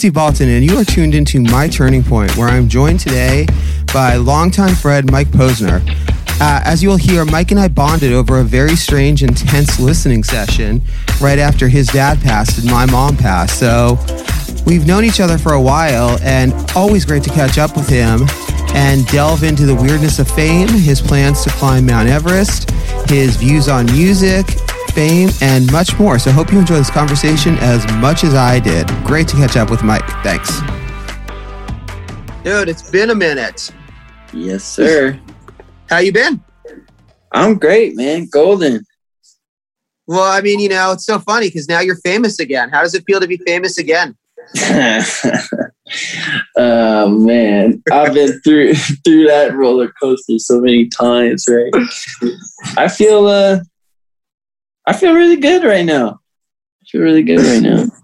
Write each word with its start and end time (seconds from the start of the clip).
Steve 0.00 0.14
Baltin, 0.14 0.48
and 0.48 0.64
you 0.64 0.78
are 0.78 0.84
tuned 0.84 1.14
into 1.14 1.40
My 1.40 1.68
Turning 1.68 2.02
Point, 2.02 2.34
where 2.34 2.48
I'm 2.48 2.70
joined 2.70 3.00
today 3.00 3.46
by 3.92 4.16
longtime 4.16 4.74
friend 4.74 5.12
Mike 5.12 5.28
Posner. 5.28 5.86
Uh, 6.40 6.62
as 6.64 6.82
you'll 6.82 6.96
hear, 6.96 7.26
Mike 7.26 7.50
and 7.50 7.60
I 7.60 7.68
bonded 7.68 8.10
over 8.10 8.38
a 8.38 8.42
very 8.42 8.76
strange, 8.76 9.22
intense 9.22 9.78
listening 9.78 10.24
session 10.24 10.80
right 11.20 11.38
after 11.38 11.68
his 11.68 11.86
dad 11.88 12.18
passed 12.22 12.56
and 12.56 12.70
my 12.70 12.86
mom 12.86 13.14
passed. 13.14 13.60
So 13.60 13.98
we've 14.64 14.86
known 14.86 15.04
each 15.04 15.20
other 15.20 15.36
for 15.36 15.52
a 15.52 15.60
while, 15.60 16.18
and 16.22 16.54
always 16.74 17.04
great 17.04 17.22
to 17.24 17.30
catch 17.30 17.58
up 17.58 17.76
with 17.76 17.86
him 17.86 18.22
and 18.72 19.06
delve 19.08 19.42
into 19.42 19.66
the 19.66 19.74
weirdness 19.74 20.18
of 20.18 20.30
fame, 20.30 20.68
his 20.68 21.02
plans 21.02 21.44
to 21.44 21.50
climb 21.50 21.84
Mount 21.84 22.08
Everest, 22.08 22.70
his 23.10 23.36
views 23.36 23.68
on 23.68 23.84
music, 23.84 24.46
fame, 24.90 25.30
and 25.40 25.70
much 25.72 25.98
more. 25.98 26.18
So, 26.18 26.30
hope 26.30 26.52
you 26.52 26.58
enjoy 26.58 26.76
this 26.76 26.90
conversation 26.90 27.56
as 27.58 27.86
much 27.94 28.24
as 28.24 28.34
I 28.34 28.60
did. 28.60 28.88
Great 29.04 29.28
to 29.28 29.36
catch 29.36 29.56
up 29.56 29.70
with 29.70 29.82
Mike. 29.82 30.06
Thanks. 30.22 30.60
Dude, 32.44 32.68
it's 32.68 32.90
been 32.90 33.10
a 33.10 33.14
minute. 33.14 33.70
Yes, 34.32 34.64
sir. 34.64 35.18
How 35.88 35.98
you 35.98 36.12
been? 36.12 36.42
I'm 37.32 37.58
great, 37.58 37.96
man. 37.96 38.26
Golden. 38.26 38.84
Well, 40.06 40.22
I 40.22 40.40
mean, 40.40 40.58
you 40.58 40.68
know, 40.68 40.92
it's 40.92 41.06
so 41.06 41.18
funny 41.20 41.46
because 41.48 41.68
now 41.68 41.80
you're 41.80 41.96
famous 41.96 42.40
again. 42.40 42.70
How 42.70 42.82
does 42.82 42.94
it 42.94 43.04
feel 43.06 43.20
to 43.20 43.28
be 43.28 43.36
famous 43.36 43.78
again? 43.78 44.16
oh 46.56 47.08
man, 47.08 47.82
I've 47.92 48.14
been 48.14 48.40
through 48.40 48.74
through 49.04 49.26
that 49.26 49.54
roller 49.54 49.92
coaster 50.00 50.38
so 50.38 50.60
many 50.60 50.88
times, 50.88 51.46
right? 51.48 51.72
I 52.76 52.88
feel 52.88 53.26
uh 53.26 53.60
I 54.90 54.92
feel 54.92 55.14
really 55.14 55.36
good 55.36 55.62
right 55.62 55.84
now. 55.84 56.18
I 56.82 56.84
feel 56.90 57.00
really 57.00 57.22
good 57.22 57.38
right 57.38 57.62
now. 57.62 57.86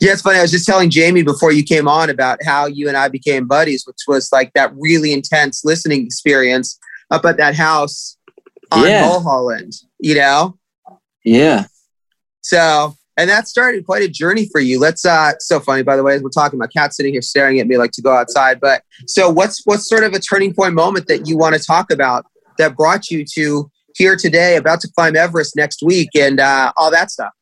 Yeah, 0.00 0.14
it's 0.14 0.22
funny. 0.22 0.38
I 0.38 0.42
was 0.42 0.50
just 0.50 0.66
telling 0.66 0.90
Jamie 0.90 1.22
before 1.22 1.52
you 1.52 1.62
came 1.62 1.86
on 1.86 2.10
about 2.10 2.42
how 2.42 2.66
you 2.66 2.88
and 2.88 2.96
I 2.96 3.06
became 3.06 3.46
buddies, 3.46 3.84
which 3.86 4.00
was 4.08 4.30
like 4.32 4.52
that 4.54 4.72
really 4.74 5.12
intense 5.12 5.64
listening 5.64 6.04
experience 6.04 6.76
up 7.12 7.24
at 7.24 7.36
that 7.36 7.54
house 7.54 8.16
on 8.72 8.84
yeah. 8.84 9.02
Mulholland, 9.02 9.74
you 10.00 10.16
know? 10.16 10.58
Yeah. 11.24 11.66
So, 12.40 12.96
and 13.16 13.30
that 13.30 13.46
started 13.46 13.86
quite 13.86 14.02
a 14.02 14.08
journey 14.08 14.48
for 14.50 14.60
you. 14.60 14.80
Let's, 14.80 15.04
uh, 15.04 15.34
so 15.38 15.60
funny, 15.60 15.84
by 15.84 15.94
the 15.94 16.02
way, 16.02 16.16
as 16.16 16.22
we're 16.22 16.30
talking 16.30 16.58
about 16.58 16.72
cat 16.72 16.92
sitting 16.92 17.12
here 17.12 17.22
staring 17.22 17.60
at 17.60 17.68
me 17.68 17.78
like 17.78 17.92
to 17.92 18.02
go 18.02 18.12
outside. 18.12 18.58
But 18.60 18.82
so 19.06 19.30
what's, 19.30 19.64
what's 19.66 19.88
sort 19.88 20.02
of 20.02 20.14
a 20.14 20.18
turning 20.18 20.52
point 20.52 20.74
moment 20.74 21.06
that 21.06 21.28
you 21.28 21.38
want 21.38 21.54
to 21.54 21.62
talk 21.62 21.92
about 21.92 22.26
that 22.58 22.76
brought 22.76 23.08
you 23.08 23.24
to 23.34 23.70
here 23.96 24.16
today, 24.16 24.56
about 24.56 24.80
to 24.80 24.92
climb 24.92 25.16
Everest 25.16 25.56
next 25.56 25.82
week, 25.82 26.10
and 26.14 26.38
uh, 26.38 26.72
all 26.76 26.90
that 26.90 27.10
stuff? 27.10 27.32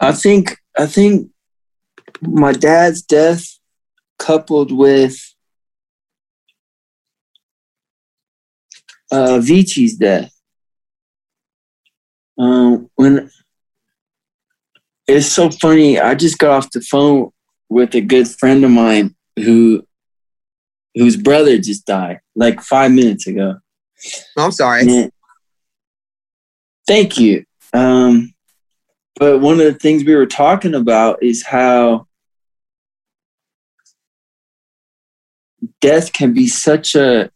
I 0.00 0.12
think 0.12 0.56
I 0.76 0.86
think 0.86 1.30
my 2.22 2.52
dad's 2.52 3.02
death, 3.02 3.44
coupled 4.18 4.72
with 4.72 5.18
uh, 9.10 9.38
Avicii's 9.38 9.94
death, 9.96 10.32
um, 12.38 12.88
when 12.94 13.30
it's 15.06 15.26
so 15.26 15.50
funny. 15.50 15.98
I 15.98 16.14
just 16.14 16.38
got 16.38 16.50
off 16.50 16.70
the 16.70 16.80
phone 16.80 17.30
with 17.68 17.94
a 17.94 18.00
good 18.00 18.28
friend 18.28 18.64
of 18.64 18.70
mine 18.70 19.14
who 19.36 19.84
whose 20.94 21.16
brother 21.16 21.58
just 21.58 21.86
died 21.86 22.20
like 22.34 22.60
five 22.60 22.92
minutes 22.92 23.26
ago. 23.26 23.56
Oh, 24.36 24.44
I'm 24.44 24.52
sorry. 24.52 25.10
thank 26.86 27.18
you. 27.18 27.44
Um, 27.72 28.32
but 29.16 29.40
one 29.40 29.60
of 29.60 29.66
the 29.66 29.74
things 29.74 30.04
we 30.04 30.14
were 30.14 30.26
talking 30.26 30.74
about 30.74 31.22
is 31.22 31.44
how 31.44 32.06
death 35.80 36.12
can 36.12 36.32
be 36.32 36.46
such 36.46 36.94
a 36.94 37.30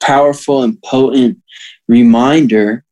powerful 0.00 0.62
and 0.62 0.80
potent 0.82 1.38
reminder 1.88 2.84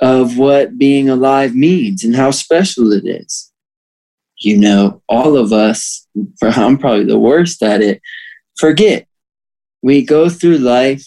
of 0.00 0.36
what 0.36 0.76
being 0.76 1.08
alive 1.08 1.54
means 1.54 2.04
and 2.04 2.14
how 2.14 2.30
special 2.30 2.92
it 2.92 3.06
is. 3.06 3.52
You 4.38 4.58
know, 4.58 5.02
all 5.08 5.36
of 5.36 5.52
us, 5.52 6.06
I'm 6.42 6.76
probably 6.78 7.04
the 7.04 7.18
worst 7.18 7.62
at 7.62 7.80
it, 7.80 8.02
forget. 8.58 9.06
We 9.82 10.02
go 10.02 10.28
through 10.28 10.58
life 10.58 11.06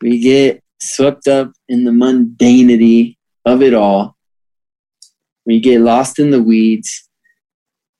we 0.00 0.18
get 0.20 0.62
swept 0.80 1.28
up 1.28 1.52
in 1.68 1.84
the 1.84 1.90
mundanity 1.90 3.16
of 3.44 3.62
it 3.62 3.74
all. 3.74 4.16
We 5.46 5.60
get 5.60 5.80
lost 5.80 6.18
in 6.18 6.30
the 6.30 6.42
weeds 6.42 7.08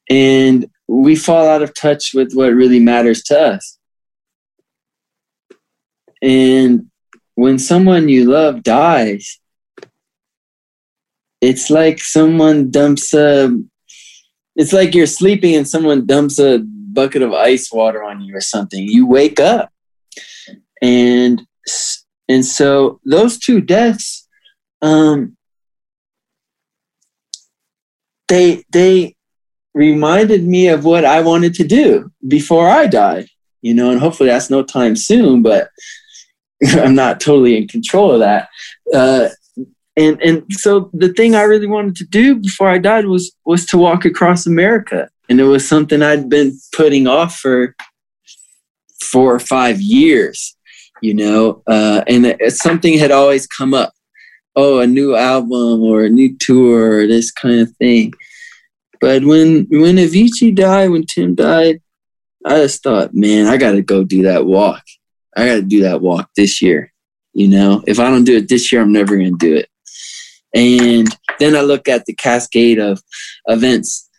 and 0.08 0.66
we 0.88 1.14
fall 1.14 1.48
out 1.48 1.62
of 1.62 1.74
touch 1.74 2.12
with 2.14 2.32
what 2.32 2.52
really 2.52 2.80
matters 2.80 3.22
to 3.24 3.38
us. 3.38 3.78
And 6.22 6.90
when 7.34 7.58
someone 7.58 8.08
you 8.08 8.30
love 8.30 8.62
dies, 8.62 9.40
it's 11.40 11.70
like 11.70 12.00
someone 12.00 12.70
dumps 12.70 13.14
a, 13.14 13.56
it's 14.56 14.72
like 14.72 14.94
you're 14.94 15.06
sleeping 15.06 15.54
and 15.54 15.66
someone 15.66 16.06
dumps 16.06 16.38
a 16.38 16.58
bucket 16.58 17.22
of 17.22 17.32
ice 17.32 17.72
water 17.72 18.02
on 18.02 18.20
you 18.20 18.36
or 18.36 18.40
something. 18.40 18.84
You 18.86 19.06
wake 19.06 19.40
up 19.40 19.70
and 20.82 21.46
and 22.30 22.44
so 22.44 23.00
those 23.04 23.38
two 23.38 23.60
deaths, 23.60 24.28
um, 24.82 25.36
they 28.28 28.64
they 28.72 29.16
reminded 29.74 30.46
me 30.46 30.68
of 30.68 30.84
what 30.84 31.04
I 31.04 31.22
wanted 31.22 31.54
to 31.54 31.64
do 31.64 32.12
before 32.26 32.68
I 32.68 32.86
died. 32.86 33.26
You 33.62 33.74
know, 33.74 33.90
and 33.90 34.00
hopefully 34.00 34.28
that's 34.28 34.48
no 34.48 34.62
time 34.62 34.94
soon, 34.96 35.42
but 35.42 35.70
I'm 36.66 36.94
not 36.94 37.20
totally 37.20 37.56
in 37.56 37.66
control 37.66 38.12
of 38.12 38.20
that. 38.20 38.48
Uh, 38.94 39.28
and 39.96 40.22
and 40.22 40.44
so 40.52 40.88
the 40.92 41.12
thing 41.12 41.34
I 41.34 41.42
really 41.42 41.66
wanted 41.66 41.96
to 41.96 42.04
do 42.04 42.36
before 42.36 42.68
I 42.68 42.78
died 42.78 43.06
was 43.06 43.32
was 43.44 43.66
to 43.66 43.78
walk 43.78 44.04
across 44.04 44.46
America, 44.46 45.10
and 45.28 45.40
it 45.40 45.44
was 45.44 45.68
something 45.68 46.00
I'd 46.00 46.28
been 46.28 46.58
putting 46.72 47.08
off 47.08 47.36
for 47.36 47.74
four 49.02 49.34
or 49.34 49.40
five 49.40 49.80
years 49.80 50.56
you 51.00 51.14
know, 51.14 51.62
uh, 51.66 52.02
and 52.06 52.36
something 52.48 52.98
had 52.98 53.10
always 53.10 53.46
come 53.46 53.74
up. 53.74 53.92
Oh, 54.56 54.80
a 54.80 54.86
new 54.86 55.14
album 55.14 55.82
or 55.82 56.04
a 56.04 56.10
new 56.10 56.36
tour 56.36 57.00
or 57.00 57.06
this 57.06 57.30
kind 57.30 57.60
of 57.60 57.70
thing. 57.76 58.12
But 59.00 59.24
when 59.24 59.66
when 59.70 59.96
Avicii 59.96 60.54
died, 60.54 60.90
when 60.90 61.06
Tim 61.06 61.34
died, 61.34 61.80
I 62.44 62.56
just 62.56 62.82
thought, 62.82 63.14
man, 63.14 63.46
I 63.46 63.56
got 63.56 63.72
to 63.72 63.82
go 63.82 64.04
do 64.04 64.22
that 64.24 64.46
walk. 64.46 64.82
I 65.36 65.46
got 65.46 65.54
to 65.56 65.62
do 65.62 65.82
that 65.82 66.02
walk 66.02 66.30
this 66.36 66.60
year. 66.60 66.92
You 67.32 67.48
know, 67.48 67.82
if 67.86 68.00
I 68.00 68.10
don't 68.10 68.24
do 68.24 68.36
it 68.36 68.48
this 68.48 68.72
year, 68.72 68.82
I'm 68.82 68.92
never 68.92 69.16
going 69.16 69.38
to 69.38 69.46
do 69.46 69.56
it. 69.56 69.68
And 70.52 71.08
then 71.38 71.54
I 71.54 71.60
look 71.60 71.88
at 71.88 72.06
the 72.06 72.14
cascade 72.14 72.78
of 72.78 73.00
events 73.46 74.09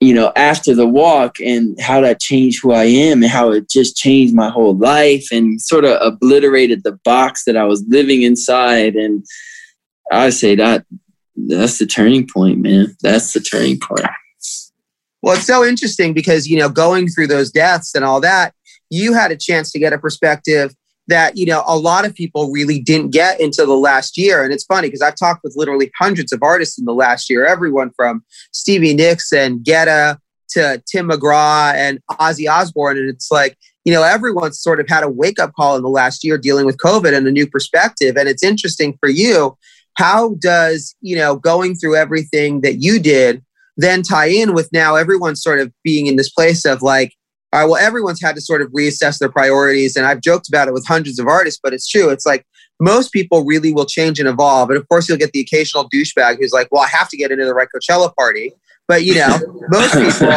you 0.00 0.14
know, 0.14 0.32
after 0.34 0.74
the 0.74 0.86
walk 0.86 1.38
and 1.40 1.78
how 1.78 2.00
that 2.00 2.20
changed 2.20 2.62
who 2.62 2.72
I 2.72 2.84
am 2.84 3.22
and 3.22 3.30
how 3.30 3.52
it 3.52 3.68
just 3.68 3.96
changed 3.96 4.34
my 4.34 4.48
whole 4.48 4.74
life 4.74 5.26
and 5.30 5.60
sort 5.60 5.84
of 5.84 5.98
obliterated 6.00 6.82
the 6.82 6.98
box 7.04 7.44
that 7.44 7.56
I 7.56 7.64
was 7.64 7.84
living 7.86 8.22
inside. 8.22 8.94
And 8.94 9.24
I 10.10 10.30
say 10.30 10.54
that 10.54 10.86
that's 11.36 11.78
the 11.78 11.86
turning 11.86 12.26
point, 12.26 12.60
man. 12.60 12.96
That's 13.02 13.34
the 13.34 13.40
turning 13.40 13.78
point. 13.78 14.06
Well, 15.22 15.36
it's 15.36 15.46
so 15.46 15.66
interesting 15.66 16.14
because, 16.14 16.48
you 16.48 16.58
know, 16.58 16.70
going 16.70 17.08
through 17.08 17.26
those 17.26 17.50
deaths 17.50 17.94
and 17.94 18.02
all 18.02 18.22
that, 18.22 18.54
you 18.88 19.12
had 19.12 19.30
a 19.30 19.36
chance 19.36 19.70
to 19.72 19.78
get 19.78 19.92
a 19.92 19.98
perspective 19.98 20.74
that 21.10 21.36
you 21.36 21.44
know 21.44 21.62
a 21.66 21.76
lot 21.76 22.06
of 22.06 22.14
people 22.14 22.50
really 22.50 22.80
didn't 22.80 23.10
get 23.10 23.38
into 23.40 23.66
the 23.66 23.76
last 23.76 24.16
year. 24.16 24.42
And 24.42 24.52
it's 24.52 24.64
funny 24.64 24.88
because 24.88 25.02
i've 25.02 25.16
talked 25.16 25.44
with 25.44 25.54
literally 25.56 25.90
hundreds 25.98 26.32
of 26.32 26.42
artists 26.42 26.78
in 26.78 26.86
the 26.86 26.94
last 26.94 27.28
year 27.28 27.44
everyone 27.44 27.90
from 27.94 28.24
stevie 28.52 28.94
nicks 28.94 29.32
and 29.32 29.60
Guetta 29.60 30.18
to 30.50 30.82
tim 30.90 31.10
mcgraw 31.10 31.74
and 31.74 32.00
ozzy 32.12 32.50
osbourne. 32.50 32.96
And 32.96 33.10
it's 33.10 33.30
like 33.30 33.58
you 33.84 33.92
know 33.92 34.02
everyone's 34.02 34.60
sort 34.60 34.80
of 34.80 34.88
had 34.88 35.04
a 35.04 35.10
wake-up 35.10 35.52
call 35.54 35.76
in 35.76 35.82
the 35.82 35.88
last 35.88 36.24
year 36.24 36.38
dealing 36.38 36.64
with 36.64 36.78
covid 36.78 37.14
and 37.14 37.26
a 37.26 37.32
new 37.32 37.46
perspective. 37.46 38.16
And 38.16 38.28
it's 38.28 38.42
interesting 38.42 38.96
for 39.00 39.08
you 39.08 39.56
how 39.94 40.34
does 40.40 40.94
you 41.00 41.16
know 41.16 41.36
going 41.36 41.74
through 41.74 41.96
everything 41.96 42.62
that 42.62 42.80
you 42.80 42.98
did 42.98 43.42
then 43.76 44.02
tie 44.02 44.26
in 44.26 44.52
with 44.52 44.70
now 44.72 44.96
everyone 44.96 45.34
sort 45.36 45.58
of 45.58 45.72
being 45.82 46.06
in 46.06 46.16
this 46.16 46.30
place 46.30 46.64
of 46.64 46.82
like 46.82 47.14
all 47.52 47.60
right, 47.60 47.68
well, 47.68 47.84
everyone's 47.84 48.22
had 48.22 48.36
to 48.36 48.40
sort 48.40 48.62
of 48.62 48.68
reassess 48.68 49.18
their 49.18 49.28
priorities. 49.28 49.96
And 49.96 50.06
I've 50.06 50.20
joked 50.20 50.48
about 50.48 50.68
it 50.68 50.74
with 50.74 50.86
hundreds 50.86 51.18
of 51.18 51.26
artists, 51.26 51.58
but 51.60 51.72
it's 51.72 51.88
true. 51.88 52.08
It's 52.10 52.24
like 52.24 52.46
most 52.78 53.12
people 53.12 53.44
really 53.44 53.72
will 53.72 53.86
change 53.86 54.20
and 54.20 54.28
evolve. 54.28 54.70
And 54.70 54.78
of 54.78 54.88
course, 54.88 55.08
you'll 55.08 55.18
get 55.18 55.32
the 55.32 55.40
occasional 55.40 55.88
douchebag 55.90 56.38
who's 56.38 56.52
like, 56.52 56.68
well, 56.70 56.82
I 56.82 56.88
have 56.88 57.08
to 57.08 57.16
get 57.16 57.32
into 57.32 57.44
the 57.44 57.54
right 57.54 57.68
Coachella 57.74 58.14
party. 58.14 58.52
But, 58.86 59.04
you 59.04 59.16
know, 59.16 59.38
most 59.68 59.94
people 59.94 60.30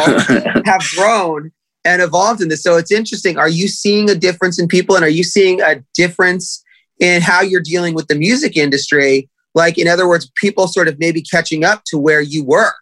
have 0.64 0.82
grown 0.96 1.52
and 1.84 2.02
evolved 2.02 2.40
in 2.40 2.48
this. 2.48 2.62
So 2.62 2.76
it's 2.76 2.90
interesting. 2.90 3.38
Are 3.38 3.48
you 3.48 3.68
seeing 3.68 4.10
a 4.10 4.14
difference 4.16 4.58
in 4.58 4.66
people? 4.66 4.96
And 4.96 5.04
are 5.04 5.08
you 5.08 5.24
seeing 5.24 5.60
a 5.60 5.84
difference 5.94 6.64
in 6.98 7.22
how 7.22 7.42
you're 7.42 7.60
dealing 7.60 7.94
with 7.94 8.08
the 8.08 8.16
music 8.16 8.56
industry? 8.56 9.28
Like, 9.54 9.78
in 9.78 9.86
other 9.86 10.08
words, 10.08 10.30
people 10.34 10.66
sort 10.66 10.88
of 10.88 10.98
maybe 10.98 11.22
catching 11.22 11.64
up 11.64 11.84
to 11.86 11.98
where 11.98 12.20
you 12.20 12.44
were. 12.44 12.72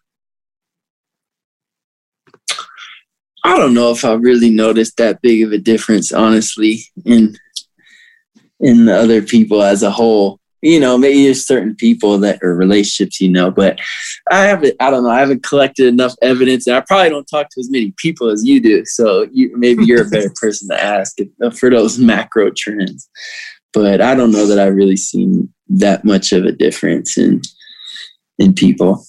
I 3.44 3.58
don't 3.58 3.74
know 3.74 3.90
if 3.90 4.04
I 4.04 4.12
really 4.14 4.50
noticed 4.50 4.96
that 4.96 5.20
big 5.20 5.42
of 5.42 5.52
a 5.52 5.58
difference, 5.58 6.12
honestly, 6.12 6.84
in 7.04 7.36
in 8.60 8.84
the 8.84 8.96
other 8.96 9.22
people 9.22 9.62
as 9.62 9.82
a 9.82 9.90
whole. 9.90 10.38
You 10.64 10.78
know, 10.78 10.96
maybe 10.96 11.24
there's 11.24 11.44
certain 11.44 11.74
people 11.74 12.18
that 12.18 12.40
are 12.40 12.54
relationships, 12.54 13.20
you 13.20 13.28
know, 13.28 13.50
but 13.50 13.80
I 14.30 14.44
haven't. 14.44 14.76
I 14.78 14.90
don't 14.90 15.02
know. 15.02 15.10
I 15.10 15.18
haven't 15.18 15.42
collected 15.42 15.88
enough 15.88 16.14
evidence, 16.22 16.68
and 16.68 16.76
I 16.76 16.80
probably 16.80 17.10
don't 17.10 17.26
talk 17.26 17.48
to 17.50 17.60
as 17.60 17.68
many 17.68 17.92
people 17.96 18.30
as 18.30 18.44
you 18.44 18.60
do. 18.60 18.84
So 18.84 19.26
you, 19.32 19.50
maybe 19.56 19.84
you're 19.84 20.06
a 20.06 20.10
better 20.10 20.32
person 20.40 20.68
to 20.68 20.80
ask 20.80 21.16
uh, 21.42 21.50
for 21.50 21.68
those 21.68 21.98
macro 21.98 22.52
trends. 22.56 23.08
But 23.72 24.00
I 24.00 24.14
don't 24.14 24.30
know 24.30 24.46
that 24.46 24.60
I've 24.60 24.76
really 24.76 24.96
seen 24.96 25.52
that 25.68 26.04
much 26.04 26.30
of 26.30 26.44
a 26.44 26.52
difference 26.52 27.18
in 27.18 27.42
in 28.38 28.54
people. 28.54 29.04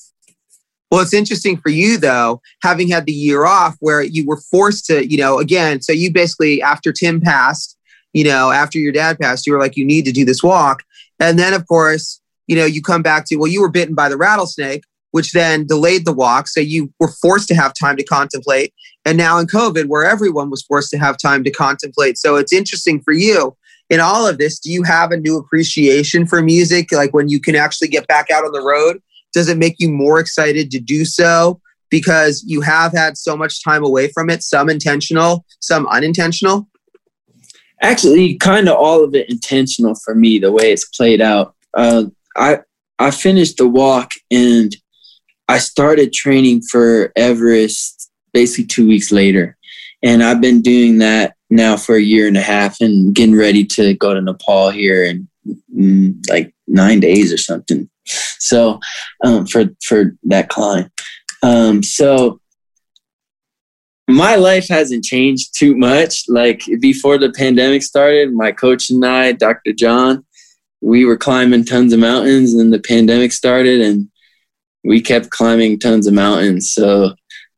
Well, 0.93 1.01
it's 1.01 1.11
interesting 1.11 1.57
for 1.57 1.69
you 1.69 1.97
though, 1.97 2.39
having 2.61 2.87
had 2.87 3.07
the 3.07 3.11
year 3.11 3.45
off 3.45 3.75
where 3.79 4.03
you 4.03 4.27
were 4.27 4.37
forced 4.37 4.85
to, 4.85 5.09
you 5.09 5.17
know, 5.17 5.39
again, 5.39 5.81
so 5.81 5.91
you 5.91 6.13
basically 6.13 6.61
after 6.61 6.93
Tim 6.93 7.19
passed, 7.19 7.75
you 8.13 8.23
know, 8.23 8.51
after 8.51 8.77
your 8.77 8.91
dad 8.91 9.17
passed, 9.17 9.47
you 9.47 9.53
were 9.53 9.59
like, 9.59 9.75
you 9.75 9.85
need 9.85 10.05
to 10.05 10.11
do 10.11 10.23
this 10.23 10.43
walk. 10.43 10.83
And 11.19 11.39
then 11.39 11.55
of 11.55 11.67
course, 11.67 12.21
you 12.45 12.55
know, 12.55 12.65
you 12.65 12.79
come 12.83 13.01
back 13.01 13.25
to, 13.25 13.37
well, 13.37 13.49
you 13.49 13.59
were 13.59 13.71
bitten 13.71 13.95
by 13.95 14.07
the 14.07 14.17
rattlesnake, 14.17 14.83
which 15.09 15.31
then 15.31 15.65
delayed 15.65 16.05
the 16.05 16.13
walk. 16.13 16.47
So 16.47 16.59
you 16.59 16.93
were 16.99 17.11
forced 17.23 17.47
to 17.47 17.55
have 17.55 17.73
time 17.73 17.97
to 17.97 18.03
contemplate. 18.03 18.71
And 19.03 19.17
now 19.17 19.39
in 19.39 19.47
COVID, 19.47 19.87
where 19.87 20.05
everyone 20.05 20.51
was 20.51 20.61
forced 20.61 20.91
to 20.91 20.99
have 20.99 21.17
time 21.17 21.43
to 21.45 21.49
contemplate. 21.49 22.19
So 22.19 22.35
it's 22.35 22.53
interesting 22.53 23.01
for 23.01 23.13
you 23.13 23.57
in 23.89 23.99
all 23.99 24.27
of 24.27 24.37
this. 24.37 24.59
Do 24.59 24.71
you 24.71 24.83
have 24.83 25.11
a 25.11 25.17
new 25.17 25.39
appreciation 25.39 26.27
for 26.27 26.43
music? 26.43 26.91
Like 26.91 27.15
when 27.15 27.29
you 27.29 27.39
can 27.39 27.55
actually 27.55 27.87
get 27.87 28.07
back 28.07 28.29
out 28.29 28.45
on 28.45 28.51
the 28.51 28.61
road 28.61 29.01
does 29.33 29.49
it 29.49 29.57
make 29.57 29.75
you 29.79 29.89
more 29.89 30.19
excited 30.19 30.71
to 30.71 30.79
do 30.79 31.05
so 31.05 31.59
because 31.89 32.43
you 32.47 32.61
have 32.61 32.91
had 32.91 33.17
so 33.17 33.35
much 33.35 33.63
time 33.63 33.83
away 33.83 34.07
from 34.09 34.29
it, 34.29 34.41
some 34.41 34.69
intentional, 34.69 35.45
some 35.59 35.85
unintentional? 35.87 36.67
Actually, 37.81 38.35
kind 38.37 38.69
of 38.69 38.77
all 38.77 39.03
of 39.03 39.13
it 39.13 39.29
intentional 39.29 39.95
for 40.03 40.15
me, 40.15 40.39
the 40.39 40.51
way 40.51 40.71
it's 40.71 40.85
played 40.85 41.21
out. 41.21 41.55
Uh, 41.75 42.05
I 42.37 42.59
I 42.99 43.11
finished 43.11 43.57
the 43.57 43.67
walk 43.67 44.11
and 44.31 44.75
I 45.49 45.57
started 45.57 46.13
training 46.13 46.61
for 46.61 47.11
Everest 47.15 48.09
basically 48.33 48.65
two 48.65 48.87
weeks 48.87 49.11
later. 49.11 49.57
And 50.01 50.23
I've 50.23 50.41
been 50.41 50.61
doing 50.61 50.97
that 50.99 51.35
now 51.49 51.77
for 51.77 51.95
a 51.95 52.01
year 52.01 52.27
and 52.27 52.37
a 52.37 52.41
half 52.41 52.81
and 52.81 53.13
getting 53.13 53.35
ready 53.35 53.65
to 53.65 53.93
go 53.93 54.13
to 54.13 54.21
Nepal 54.21 54.69
here 54.69 55.03
in, 55.03 55.27
in 55.75 56.21
like 56.29 56.53
nine 56.67 56.99
days 56.99 57.31
or 57.31 57.37
something. 57.37 57.89
So 58.05 58.79
um, 59.23 59.45
for 59.45 59.65
for 59.83 60.15
that 60.23 60.49
climb, 60.49 60.91
um, 61.41 61.83
so 61.83 62.39
my 64.07 64.35
life 64.35 64.67
hasn't 64.67 65.03
changed 65.03 65.57
too 65.57 65.75
much. 65.75 66.23
Like 66.27 66.63
before 66.79 67.17
the 67.17 67.31
pandemic 67.31 67.83
started, 67.83 68.33
my 68.33 68.51
coach 68.51 68.89
and 68.89 69.05
I, 69.05 69.31
Dr. 69.31 69.73
John, 69.73 70.25
we 70.81 71.05
were 71.05 71.17
climbing 71.17 71.65
tons 71.65 71.93
of 71.93 71.99
mountains, 71.99 72.53
and 72.53 72.73
the 72.73 72.79
pandemic 72.79 73.31
started, 73.31 73.81
and 73.81 74.09
we 74.83 75.01
kept 75.01 75.29
climbing 75.29 75.79
tons 75.79 76.07
of 76.07 76.13
mountains. 76.13 76.69
So 76.69 77.13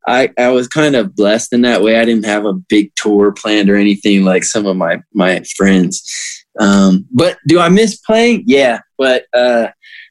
I, 0.07 0.29
I 0.37 0.49
was 0.49 0.67
kind 0.67 0.95
of 0.95 1.15
blessed 1.15 1.53
in 1.53 1.61
that 1.61 1.81
way. 1.81 1.97
I 1.97 2.05
didn't 2.05 2.25
have 2.25 2.45
a 2.45 2.53
big 2.53 2.91
tour 2.95 3.31
planned 3.31 3.69
or 3.69 3.75
anything 3.75 4.23
like 4.23 4.43
some 4.43 4.65
of 4.65 4.77
my 4.77 5.01
my 5.13 5.43
friends. 5.57 6.44
Um, 6.59 7.05
but 7.11 7.37
do 7.47 7.59
I 7.59 7.69
miss 7.69 7.97
playing? 7.97 8.43
Yeah, 8.47 8.79
but 8.97 9.25
uh, 9.33 9.67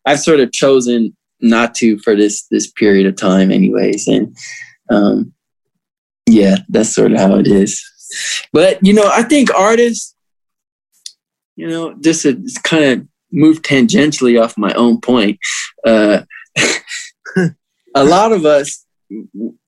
I've 0.06 0.20
sort 0.20 0.40
of 0.40 0.52
chosen 0.52 1.16
not 1.40 1.74
to 1.76 1.98
for 1.98 2.14
this 2.16 2.46
this 2.50 2.70
period 2.70 3.06
of 3.06 3.16
time, 3.16 3.50
anyways. 3.50 4.06
And 4.06 4.36
um, 4.90 5.32
yeah, 6.28 6.56
that's 6.68 6.94
sort 6.94 7.12
of 7.12 7.18
how 7.18 7.36
it 7.36 7.46
is. 7.46 7.82
But 8.52 8.84
you 8.84 8.92
know, 8.92 9.08
I 9.10 9.22
think 9.22 9.52
artists, 9.54 10.14
you 11.56 11.68
know, 11.68 11.94
just 12.00 12.22
to 12.22 12.44
kind 12.62 12.84
of 12.84 13.08
moved 13.32 13.64
tangentially 13.64 14.40
off 14.42 14.58
my 14.58 14.72
own 14.74 15.00
point. 15.00 15.38
Uh, 15.84 16.22
a 17.94 18.04
lot 18.04 18.32
of 18.32 18.44
us, 18.44 18.84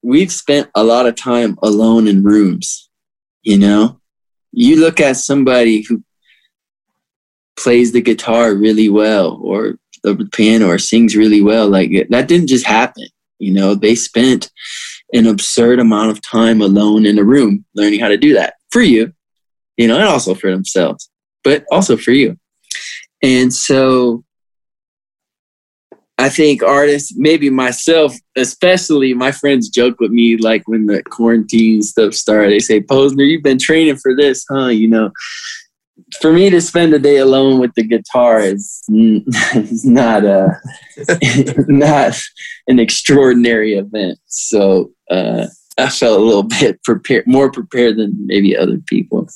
we've 0.02 0.32
spent 0.32 0.70
a 0.74 0.84
lot 0.84 1.06
of 1.06 1.16
time 1.16 1.58
alone 1.62 2.06
in 2.06 2.22
rooms. 2.22 2.88
You 3.42 3.58
know, 3.58 4.00
you 4.52 4.80
look 4.80 5.00
at 5.00 5.16
somebody 5.16 5.82
who 5.82 6.02
plays 7.56 7.92
the 7.92 8.00
guitar 8.00 8.54
really 8.54 8.88
well 8.88 9.40
or 9.42 9.78
the 10.02 10.28
piano 10.32 10.68
or 10.68 10.78
sings 10.78 11.16
really 11.16 11.42
well. 11.42 11.68
Like 11.68 11.90
that 12.10 12.28
didn't 12.28 12.48
just 12.48 12.66
happen. 12.66 13.06
You 13.38 13.52
know, 13.52 13.74
they 13.74 13.94
spent 13.94 14.50
an 15.12 15.26
absurd 15.26 15.78
amount 15.78 16.10
of 16.10 16.22
time 16.22 16.60
alone 16.60 17.06
in 17.06 17.18
a 17.18 17.24
room 17.24 17.64
learning 17.74 18.00
how 18.00 18.08
to 18.08 18.16
do 18.16 18.34
that 18.34 18.54
for 18.70 18.82
you, 18.82 19.12
you 19.76 19.88
know, 19.88 19.96
and 19.96 20.04
also 20.04 20.34
for 20.34 20.50
themselves, 20.50 21.10
but 21.44 21.64
also 21.70 21.96
for 21.96 22.12
you. 22.12 22.36
And 23.22 23.52
so 23.52 24.24
I 26.18 26.28
think 26.30 26.62
artists, 26.62 27.14
maybe 27.16 27.50
myself, 27.50 28.14
especially 28.36 29.12
my 29.12 29.32
friends 29.32 29.68
joke 29.68 30.00
with 30.00 30.10
me 30.10 30.38
like 30.38 30.66
when 30.66 30.86
the 30.86 31.02
quarantine 31.02 31.82
stuff 31.82 32.14
started, 32.14 32.52
they 32.52 32.58
say, 32.58 32.80
Posner, 32.80 33.28
you've 33.28 33.42
been 33.42 33.58
training 33.58 33.96
for 33.96 34.16
this, 34.16 34.44
huh? 34.50 34.68
You 34.68 34.88
know, 34.88 35.10
for 36.20 36.32
me 36.32 36.50
to 36.50 36.60
spend 36.60 36.94
a 36.94 36.98
day 36.98 37.16
alone 37.16 37.58
with 37.58 37.74
the 37.74 37.82
guitar 37.82 38.40
is, 38.40 38.82
is 38.88 39.84
not 39.84 40.24
a 40.24 40.60
not 41.68 42.20
an 42.68 42.78
extraordinary 42.78 43.74
event. 43.74 44.18
So 44.26 44.92
uh, 45.10 45.46
I 45.78 45.88
felt 45.88 46.20
a 46.20 46.24
little 46.24 46.42
bit 46.60 46.82
prepared, 46.84 47.26
more 47.26 47.50
prepared 47.50 47.96
than 47.96 48.14
maybe 48.26 48.56
other 48.56 48.78
people. 48.86 49.28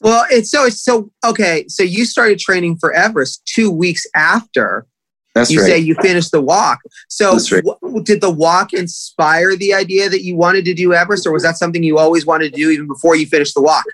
Well, 0.00 0.26
it's 0.30 0.50
so 0.50 0.64
it's 0.64 0.82
so 0.82 1.10
okay. 1.24 1.66
So 1.68 1.82
you 1.82 2.04
started 2.04 2.38
training 2.38 2.76
for 2.78 2.92
Everest 2.92 3.46
two 3.46 3.70
weeks 3.70 4.06
after 4.14 4.86
That's 5.34 5.50
you 5.50 5.60
right. 5.60 5.66
say 5.66 5.78
you 5.78 5.94
finished 6.02 6.32
the 6.32 6.42
walk. 6.42 6.80
So 7.08 7.32
right. 7.32 7.64
w- 7.64 8.02
did 8.02 8.20
the 8.20 8.30
walk 8.30 8.74
inspire 8.74 9.56
the 9.56 9.72
idea 9.72 10.10
that 10.10 10.22
you 10.22 10.36
wanted 10.36 10.66
to 10.66 10.74
do 10.74 10.92
Everest, 10.92 11.26
or 11.26 11.32
was 11.32 11.42
that 11.44 11.56
something 11.56 11.82
you 11.82 11.98
always 11.98 12.26
wanted 12.26 12.52
to 12.52 12.58
do 12.58 12.70
even 12.70 12.86
before 12.86 13.16
you 13.16 13.26
finished 13.26 13.54
the 13.54 13.62
walk? 13.62 13.84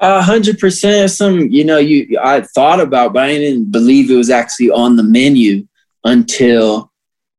A 0.00 0.22
hundred 0.22 0.58
percent. 0.58 1.10
Some, 1.10 1.48
you 1.48 1.64
know, 1.64 1.78
you 1.78 2.18
I 2.22 2.42
thought 2.42 2.80
about, 2.80 3.12
but 3.12 3.24
I 3.24 3.36
didn't 3.36 3.72
believe 3.72 4.10
it 4.10 4.14
was 4.16 4.30
actually 4.30 4.70
on 4.70 4.96
the 4.96 5.02
menu 5.02 5.66
until 6.04 6.92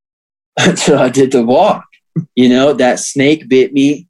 until 0.60 1.00
I 1.00 1.10
did 1.10 1.32
the 1.32 1.46
walk. 1.46 1.86
You 2.36 2.50
know, 2.50 2.74
that 2.74 3.00
snake 3.00 3.48
bit 3.48 3.72
me. 3.72 4.08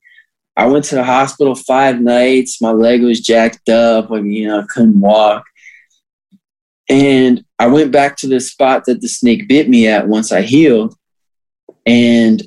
I 0.57 0.65
went 0.65 0.85
to 0.85 0.95
the 0.95 1.03
hospital 1.03 1.55
five 1.55 2.01
nights. 2.01 2.61
My 2.61 2.71
leg 2.71 3.01
was 3.01 3.21
jacked 3.21 3.69
up. 3.69 4.11
I 4.11 4.19
mean, 4.19 4.33
you 4.33 4.47
know, 4.47 4.61
I 4.61 4.65
couldn't 4.67 4.99
walk. 4.99 5.45
And 6.89 7.45
I 7.59 7.67
went 7.67 7.91
back 7.91 8.17
to 8.17 8.27
the 8.27 8.39
spot 8.39 8.85
that 8.85 8.99
the 8.99 9.07
snake 9.07 9.47
bit 9.47 9.69
me 9.69 9.87
at 9.87 10.07
once 10.07 10.31
I 10.31 10.41
healed. 10.41 10.95
And 11.85 12.41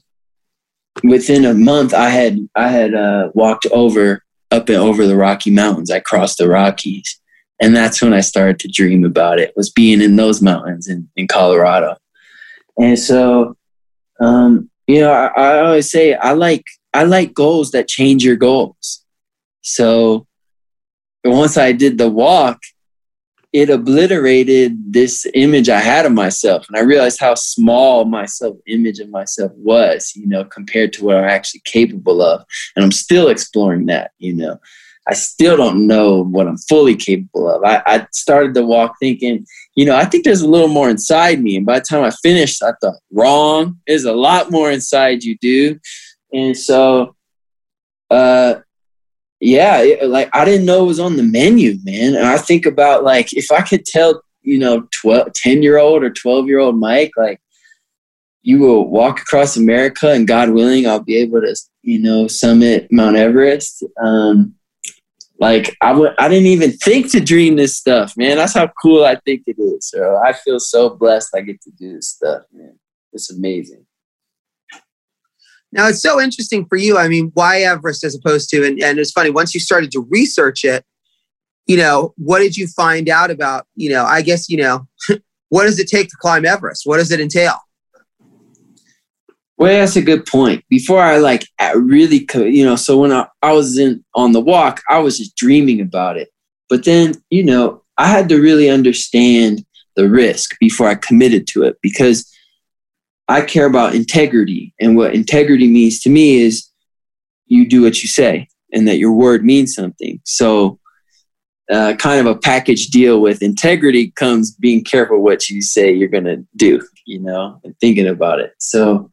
within 1.05 1.45
a 1.45 1.55
month, 1.55 1.95
I 1.95 2.09
had 2.09 2.39
I 2.55 2.69
had 2.69 2.93
uh, 2.95 3.31
walked 3.35 3.67
over 3.67 4.23
up 4.53 4.69
and 4.69 4.79
over 4.79 5.07
the 5.07 5.17
Rocky 5.17 5.51
Mountains. 5.51 5.91
I 5.91 6.01
crossed 6.01 6.39
the 6.39 6.49
Rockies. 6.49 7.19
And 7.61 7.77
that's 7.77 8.03
when 8.03 8.13
I 8.13 8.21
started 8.21 8.59
to 8.61 8.69
dream 8.69 9.05
about 9.05 9.39
it, 9.39 9.53
was 9.57 9.71
being 9.71 10.01
in 10.01 10.17
those 10.17 10.43
mountains 10.43 10.89
in, 10.89 11.09
in 11.17 11.29
Colorado. 11.29 11.97
And 12.79 12.99
so, 12.99 13.57
um, 14.21 14.69
you 14.87 15.01
know, 15.01 15.13
I, 15.13 15.27
I 15.27 15.59
always 15.61 15.91
say 15.91 16.15
I 16.15 16.33
like 16.33 16.65
I 16.93 17.05
like 17.05 17.35
goals 17.35 17.71
that 17.71 17.89
change 17.89 18.25
your 18.25 18.37
goals. 18.37 19.05
So 19.63 20.27
once 21.25 21.57
I 21.57 21.73
did 21.73 21.99
the 21.99 22.09
walk, 22.09 22.61
it 23.53 23.69
obliterated 23.69 24.93
this 24.93 25.27
image 25.35 25.69
I 25.69 25.81
had 25.81 26.07
of 26.07 26.13
myself. 26.13 26.67
And 26.69 26.77
I 26.77 26.81
realized 26.81 27.21
how 27.21 27.35
small 27.35 28.05
my 28.05 28.25
self 28.25 28.57
image 28.67 28.99
of 28.99 29.11
myself 29.11 29.53
was, 29.57 30.13
you 30.17 30.27
know, 30.27 30.45
compared 30.45 30.93
to 30.95 31.05
what 31.05 31.17
I'm 31.17 31.29
actually 31.29 31.61
capable 31.65 32.23
of. 32.23 32.45
And 32.75 32.85
I'm 32.85 32.93
still 32.93 33.29
exploring 33.29 33.87
that, 33.87 34.13
you 34.19 34.33
know. 34.33 34.59
I 35.09 35.15
still 35.15 35.57
don't 35.57 35.89
know 35.89 36.23
what 36.23 36.47
I'm 36.47 36.57
fully 36.57 36.95
capable 36.95 37.51
of. 37.51 37.65
I, 37.65 37.83
I 37.87 38.07
started 38.13 38.55
the 38.55 38.65
walk 38.65 38.95
thinking, 39.01 39.45
you 39.75 39.85
know, 39.85 39.97
I 39.97 40.05
think 40.05 40.25
there's 40.25 40.43
a 40.43 40.49
little 40.49 40.69
more 40.69 40.89
inside 40.89 41.43
me. 41.43 41.57
And 41.57 41.67
by 41.67 41.81
the 41.81 41.85
time 41.85 42.05
I 42.05 42.11
finished, 42.23 42.63
I 42.63 42.73
thought, 42.81 43.01
wrong. 43.13 43.81
There's 43.87 44.05
a 44.05 44.13
lot 44.13 44.53
more 44.53 44.71
inside 44.71 45.25
you 45.25 45.37
do. 45.39 45.81
And 46.33 46.57
so, 46.57 47.17
uh, 48.11 48.61
yeah, 49.43 49.97
like 50.05 50.31
I 50.33 50.45
didn't 50.45 50.67
know 50.67 50.85
it 50.85 50.87
was 50.87 51.01
on 51.01 51.17
the 51.17 51.25
menu, 51.25 51.77
man. 51.83 52.15
And 52.15 52.25
I 52.25 52.39
think 52.39 52.65
about 52.65 53.03
like 53.03 53.33
if 53.33 53.51
I 53.51 53.63
could 53.63 53.85
tell, 53.85 54.23
you 54.43 54.57
know, 54.57 54.87
12, 54.93 55.33
10 55.33 55.63
year 55.65 55.79
old 55.79 56.05
or 56.05 56.11
12 56.11 56.47
year 56.47 56.61
old 56.61 56.79
Mike, 56.79 57.11
like 57.17 57.41
you 58.43 58.61
will 58.61 58.89
walk 58.89 59.21
across 59.21 59.57
America 59.57 60.13
and 60.13 60.29
God 60.29 60.51
willing, 60.51 60.87
I'll 60.87 61.03
be 61.03 61.17
able 61.17 61.41
to, 61.41 61.57
you 61.83 62.01
know, 62.01 62.29
summit 62.29 62.87
Mount 62.93 63.17
Everest. 63.17 63.83
Um, 64.01 64.55
like 65.41 65.77
I 65.81 65.93
would, 65.93 66.15
I 66.19 66.29
didn't 66.29 66.47
even 66.47 66.71
think 66.71 67.11
to 67.11 67.21
dream 67.21 67.57
this 67.57 67.77
stuff, 67.77 68.17
man. 68.17 68.37
That's 68.37 68.55
how 68.55 68.71
cool 68.81 69.05
I 69.05 69.17
think 69.17 69.43
it 69.49 69.57
is. 69.59 69.89
So 69.89 70.21
I 70.25 70.35
feel 70.35 70.61
so 70.61 70.91
blessed 70.91 71.35
I 71.35 71.41
get 71.41 71.61
to 71.63 71.71
do 71.73 71.97
this 71.97 72.11
stuff, 72.11 72.45
man. 72.53 72.79
It's 73.13 73.33
amazing. 73.33 73.87
Now 75.73 75.89
it's 75.89 76.03
so 76.03 76.21
interesting 76.21 76.67
for 76.67 76.77
you. 76.77 76.99
I 76.99 77.09
mean, 77.09 77.31
why 77.35 77.63
Everest 77.63 78.05
as 78.05 78.15
opposed 78.15 78.51
to, 78.51 78.65
and, 78.65 78.81
and 78.83 78.99
it's 78.99 79.11
funny, 79.11 79.31
once 79.31 79.55
you 79.55 79.61
started 79.61 79.91
to 79.93 80.07
research 80.11 80.65
it, 80.65 80.85
you 81.67 81.77
know, 81.77 82.13
what 82.17 82.41
did 82.41 82.57
you 82.57 82.67
find 82.67 83.09
out 83.09 83.31
about, 83.31 83.67
you 83.75 83.89
know, 83.89 84.05
I 84.05 84.23
guess, 84.23 84.49
you 84.49 84.59
know, 84.59 84.87
what 85.49 85.65
does 85.65 85.79
it 85.79 85.89
take 85.89 86.09
to 86.09 86.17
climb 86.21 86.45
Everest? 86.45 86.83
What 86.85 86.99
does 86.99 87.11
it 87.11 87.21
entail? 87.21 87.59
Well, 89.57 89.73
that's 89.73 89.97
a 89.97 90.03
good 90.03 90.27
point. 90.27 90.65
Before 90.69 91.01
I 91.01 91.19
like 91.19 91.47
really, 91.77 92.25
could, 92.25 92.53
you 92.53 92.65
know, 92.65 92.77
so 92.77 92.99
when 92.99 93.13
I, 93.13 93.29
I 93.43 93.53
was 93.53 93.79
in 93.79 94.05
on 94.15 94.33
the 94.33 94.41
walk, 94.41 94.83
I 94.91 94.99
was 94.99 95.19
just 95.19 95.37
dreaming 95.37 95.81
about 95.81 96.17
it. 96.17 96.31
But 96.69 96.85
then, 96.85 97.15
you 97.31 97.45
know, 97.45 97.83
I 97.97 98.09
had 98.09 98.29
to 98.31 98.41
really 98.41 98.69
understand 98.69 99.65
the 99.95 100.09
risk 100.09 100.59
before 100.59 100.89
I 100.89 100.95
committed 100.97 101.47
to 101.49 101.63
it 101.63 101.77
because 101.83 102.32
I 103.33 103.41
care 103.41 103.65
about 103.65 103.95
integrity. 103.95 104.75
And 104.79 104.95
what 104.95 105.15
integrity 105.15 105.67
means 105.67 106.01
to 106.01 106.11
me 106.11 106.43
is 106.43 106.69
you 107.47 107.67
do 107.67 107.83
what 107.83 108.03
you 108.03 108.09
say 108.09 108.49
and 108.75 108.87
that 108.87 108.99
your 108.99 109.13
word 109.13 109.43
means 109.43 109.75
something. 109.75 110.21
So, 110.25 110.79
uh, 111.71 111.95
kind 111.95 112.21
of 112.21 112.27
a 112.27 112.39
package 112.39 112.89
deal 112.89 113.23
with 113.23 113.41
integrity 113.41 114.11
comes 114.11 114.51
being 114.51 114.85
careful 114.85 115.23
what 115.23 115.49
you 115.49 115.63
say 115.63 115.91
you're 115.93 116.09
going 116.09 116.25
to 116.25 116.45
do, 116.57 116.87
you 117.07 117.21
know, 117.21 117.59
and 117.65 117.75
thinking 117.81 118.07
about 118.07 118.41
it. 118.41 118.53
So, 118.59 119.11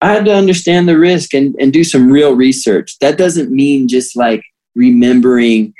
I 0.00 0.12
had 0.12 0.24
to 0.24 0.34
understand 0.34 0.88
the 0.88 0.98
risk 0.98 1.32
and, 1.32 1.54
and 1.60 1.72
do 1.72 1.84
some 1.84 2.10
real 2.10 2.34
research. 2.34 2.98
That 2.98 3.16
doesn't 3.16 3.50
mean 3.50 3.86
just 3.86 4.16
like 4.16 4.42
remembering 4.74 5.72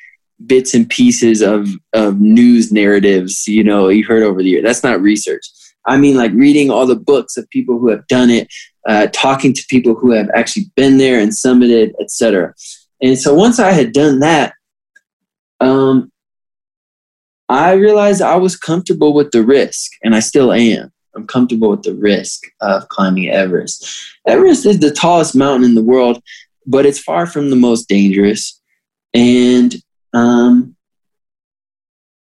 bits 0.46 0.72
and 0.72 0.88
pieces 0.88 1.42
of, 1.42 1.68
of 1.92 2.20
news 2.20 2.70
narratives, 2.70 3.48
you 3.48 3.64
know, 3.64 3.88
you 3.88 4.04
heard 4.04 4.22
over 4.22 4.42
the 4.42 4.48
year. 4.48 4.62
That's 4.62 4.84
not 4.84 5.00
research. 5.00 5.44
I 5.86 5.96
mean, 5.96 6.16
like 6.16 6.32
reading 6.32 6.70
all 6.70 6.86
the 6.86 6.96
books 6.96 7.36
of 7.36 7.48
people 7.50 7.78
who 7.78 7.88
have 7.90 8.06
done 8.08 8.30
it, 8.30 8.52
uh, 8.88 9.06
talking 9.12 9.52
to 9.52 9.64
people 9.68 9.94
who 9.94 10.12
have 10.12 10.28
actually 10.34 10.66
been 10.74 10.98
there 10.98 11.20
and 11.20 11.32
summited, 11.32 11.92
etc. 12.00 12.54
And 13.00 13.18
so 13.18 13.34
once 13.34 13.58
I 13.58 13.72
had 13.72 13.92
done 13.92 14.20
that, 14.20 14.54
um, 15.60 16.10
I 17.48 17.72
realized 17.74 18.22
I 18.22 18.36
was 18.36 18.56
comfortable 18.56 19.14
with 19.14 19.30
the 19.30 19.42
risk, 19.42 19.92
and 20.02 20.14
I 20.14 20.20
still 20.20 20.52
am. 20.52 20.92
I'm 21.14 21.26
comfortable 21.26 21.70
with 21.70 21.82
the 21.82 21.94
risk 21.94 22.42
of 22.60 22.88
climbing 22.88 23.30
Everest. 23.30 23.88
Everest 24.26 24.66
is 24.66 24.80
the 24.80 24.90
tallest 24.90 25.34
mountain 25.34 25.64
in 25.64 25.74
the 25.74 25.82
world, 25.82 26.22
but 26.66 26.84
it's 26.84 26.98
far 26.98 27.26
from 27.26 27.50
the 27.50 27.56
most 27.56 27.88
dangerous. 27.88 28.60
And 29.14 29.74
um, 30.12 30.75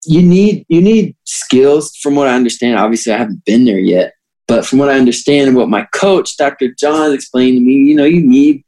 you 0.04 0.22
need 0.22 0.64
you 0.68 0.80
need 0.80 1.16
skills 1.24 1.96
from 1.96 2.14
what 2.14 2.28
I 2.28 2.34
understand. 2.34 2.78
Obviously, 2.78 3.12
I 3.12 3.18
haven't 3.18 3.44
been 3.44 3.64
there 3.64 3.78
yet, 3.78 4.14
but 4.48 4.66
from 4.66 4.78
what 4.78 4.90
I 4.90 4.98
understand 4.98 5.48
and 5.48 5.56
what 5.56 5.68
my 5.68 5.86
coach, 5.92 6.36
Dr. 6.36 6.74
John, 6.78 7.12
explained 7.12 7.56
to 7.56 7.60
me, 7.60 7.74
you 7.74 7.94
know, 7.94 8.04
you 8.04 8.26
need 8.26 8.64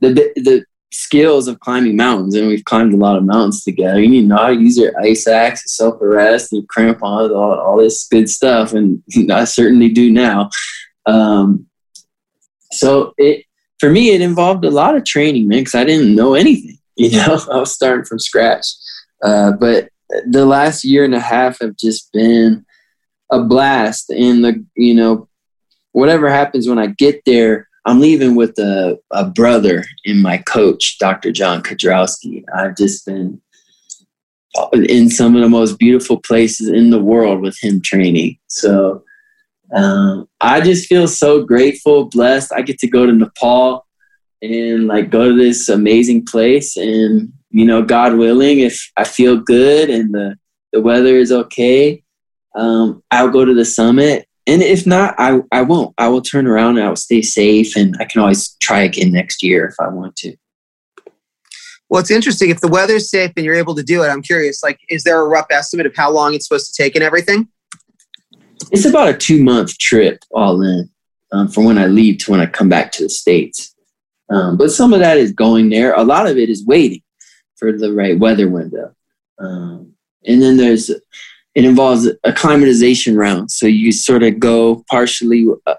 the 0.00 0.12
the 0.36 0.64
skills 0.92 1.46
of 1.46 1.60
climbing 1.60 1.96
mountains, 1.96 2.34
and 2.34 2.48
we've 2.48 2.64
climbed 2.64 2.94
a 2.94 2.96
lot 2.96 3.16
of 3.16 3.24
mountains 3.24 3.64
together. 3.64 4.00
You 4.00 4.08
need 4.08 4.22
to 4.22 4.28
know 4.28 4.36
how 4.36 4.48
to 4.48 4.54
use 4.54 4.78
your 4.78 4.98
ice 5.00 5.26
axe, 5.26 5.76
self 5.76 6.00
arrest, 6.00 6.52
your 6.52 6.62
crampons, 6.62 7.32
all, 7.32 7.58
all 7.58 7.76
this 7.76 8.06
good 8.08 8.30
stuff, 8.30 8.72
and 8.72 9.02
I 9.30 9.44
certainly 9.44 9.90
do 9.90 10.10
now. 10.10 10.50
Um, 11.04 11.66
so 12.72 13.14
it 13.18 13.44
for 13.78 13.90
me, 13.90 14.10
it 14.10 14.22
involved 14.22 14.64
a 14.64 14.70
lot 14.70 14.96
of 14.96 15.04
training, 15.04 15.48
man, 15.48 15.60
because 15.60 15.74
I 15.74 15.84
didn't 15.84 16.14
know 16.14 16.34
anything. 16.34 16.78
You 16.98 17.10
know, 17.10 17.38
I 17.52 17.58
was 17.58 17.74
starting 17.74 18.06
from 18.06 18.18
scratch. 18.18 18.64
Uh, 19.22 19.52
but 19.52 19.90
the 20.26 20.46
last 20.46 20.84
year 20.84 21.04
and 21.04 21.14
a 21.14 21.20
half 21.20 21.60
have 21.60 21.76
just 21.76 22.12
been 22.12 22.64
a 23.30 23.42
blast. 23.42 24.10
And 24.10 24.44
the 24.44 24.64
you 24.76 24.94
know, 24.94 25.28
whatever 25.92 26.30
happens 26.30 26.68
when 26.68 26.78
I 26.78 26.88
get 26.88 27.22
there, 27.24 27.68
I'm 27.84 28.00
leaving 28.00 28.34
with 28.34 28.58
a, 28.58 28.98
a 29.12 29.24
brother 29.24 29.84
in 30.04 30.20
my 30.20 30.38
coach, 30.38 30.98
Dr. 30.98 31.30
John 31.32 31.62
Kedrowski. 31.62 32.44
I've 32.54 32.76
just 32.76 33.06
been 33.06 33.40
in 34.72 35.10
some 35.10 35.36
of 35.36 35.42
the 35.42 35.48
most 35.48 35.78
beautiful 35.78 36.20
places 36.20 36.68
in 36.68 36.90
the 36.90 37.02
world 37.02 37.40
with 37.40 37.56
him 37.62 37.80
training. 37.80 38.38
So 38.48 39.04
um, 39.74 40.28
I 40.40 40.60
just 40.60 40.88
feel 40.88 41.06
so 41.08 41.44
grateful, 41.44 42.06
blessed. 42.06 42.52
I 42.52 42.62
get 42.62 42.78
to 42.80 42.88
go 42.88 43.06
to 43.06 43.12
Nepal 43.12 43.86
and 44.42 44.86
like 44.86 45.10
go 45.10 45.28
to 45.28 45.36
this 45.36 45.68
amazing 45.68 46.26
place. 46.26 46.76
And, 46.76 47.32
you 47.56 47.64
know, 47.64 47.82
God 47.82 48.16
willing, 48.16 48.58
if 48.58 48.92
I 48.98 49.04
feel 49.04 49.38
good 49.38 49.88
and 49.88 50.12
the, 50.12 50.36
the 50.74 50.80
weather 50.82 51.16
is 51.16 51.32
okay, 51.32 52.02
um, 52.54 53.02
I'll 53.10 53.30
go 53.30 53.46
to 53.46 53.54
the 53.54 53.64
summit 53.64 54.28
and 54.46 54.60
if 54.60 54.86
not, 54.86 55.14
I, 55.16 55.40
I 55.50 55.62
won't. 55.62 55.94
I 55.96 56.08
will 56.08 56.20
turn 56.20 56.46
around 56.46 56.76
and 56.76 56.84
I 56.84 56.90
will 56.90 56.96
stay 56.96 57.22
safe 57.22 57.74
and 57.74 57.96
I 57.98 58.04
can 58.04 58.20
always 58.20 58.54
try 58.60 58.80
again 58.80 59.10
next 59.10 59.42
year 59.42 59.64
if 59.64 59.74
I 59.80 59.88
want 59.88 60.16
to. 60.16 60.36
Well, 61.88 62.00
it's 62.00 62.10
interesting. 62.10 62.50
If 62.50 62.60
the 62.60 62.68
weather's 62.68 63.08
safe 63.08 63.32
and 63.38 63.46
you're 63.46 63.54
able 63.54 63.74
to 63.74 63.82
do 63.82 64.02
it, 64.02 64.08
I'm 64.08 64.20
curious, 64.20 64.62
like, 64.62 64.78
is 64.90 65.04
there 65.04 65.18
a 65.18 65.26
rough 65.26 65.46
estimate 65.50 65.86
of 65.86 65.96
how 65.96 66.10
long 66.10 66.34
it's 66.34 66.46
supposed 66.46 66.74
to 66.74 66.82
take 66.82 66.94
and 66.94 67.02
everything? 67.02 67.48
It's 68.70 68.84
about 68.84 69.08
a 69.08 69.16
two 69.16 69.42
month 69.42 69.78
trip 69.78 70.22
all 70.30 70.60
in 70.60 70.90
um, 71.32 71.48
from 71.48 71.64
when 71.64 71.78
I 71.78 71.86
leave 71.86 72.18
to 72.18 72.32
when 72.32 72.40
I 72.40 72.46
come 72.46 72.68
back 72.68 72.92
to 72.92 73.04
the 73.04 73.08
States. 73.08 73.74
Um, 74.28 74.58
but 74.58 74.72
some 74.72 74.92
of 74.92 75.00
that 75.00 75.16
is 75.16 75.32
going 75.32 75.70
there. 75.70 75.94
A 75.94 76.04
lot 76.04 76.26
of 76.26 76.36
it 76.36 76.50
is 76.50 76.66
waiting 76.66 77.00
for 77.56 77.72
the 77.72 77.92
right 77.92 78.18
weather 78.18 78.48
window. 78.48 78.94
Um, 79.38 79.94
and 80.26 80.40
then 80.42 80.56
there's 80.56 80.90
it 80.90 81.64
involves 81.64 82.06
acclimatization 82.24 83.16
round. 83.16 83.50
So 83.50 83.66
you 83.66 83.90
sort 83.90 84.22
of 84.22 84.38
go 84.38 84.84
partially, 84.90 85.46
uh, 85.66 85.76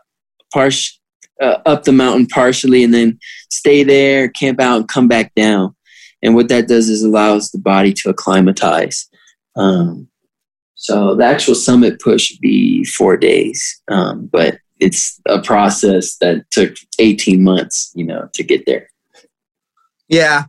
partial, 0.51 0.97
uh, 1.39 1.59
up 1.67 1.83
the 1.83 1.91
mountain 1.91 2.25
partially, 2.25 2.83
and 2.83 2.91
then 2.91 3.19
stay 3.51 3.83
there, 3.83 4.27
camp 4.27 4.59
out, 4.59 4.77
and 4.77 4.87
come 4.87 5.07
back 5.07 5.35
down. 5.35 5.75
And 6.23 6.33
what 6.33 6.49
that 6.49 6.67
does 6.67 6.89
is 6.89 7.03
allows 7.03 7.51
the 7.51 7.59
body 7.59 7.93
to 7.93 8.09
acclimatize. 8.09 9.07
Um, 9.55 10.07
so 10.73 11.13
the 11.13 11.25
actual 11.25 11.53
summit 11.53 12.01
push 12.01 12.31
would 12.31 12.41
be 12.41 12.83
four 12.83 13.15
days, 13.15 13.79
um, 13.87 14.25
but 14.31 14.57
it's 14.79 15.21
a 15.27 15.41
process 15.43 16.17
that 16.17 16.49
took 16.49 16.75
18 16.97 17.43
months, 17.43 17.91
you 17.93 18.03
know, 18.03 18.29
to 18.33 18.43
get 18.43 18.65
there. 18.65 18.89
Yeah, 20.07 20.45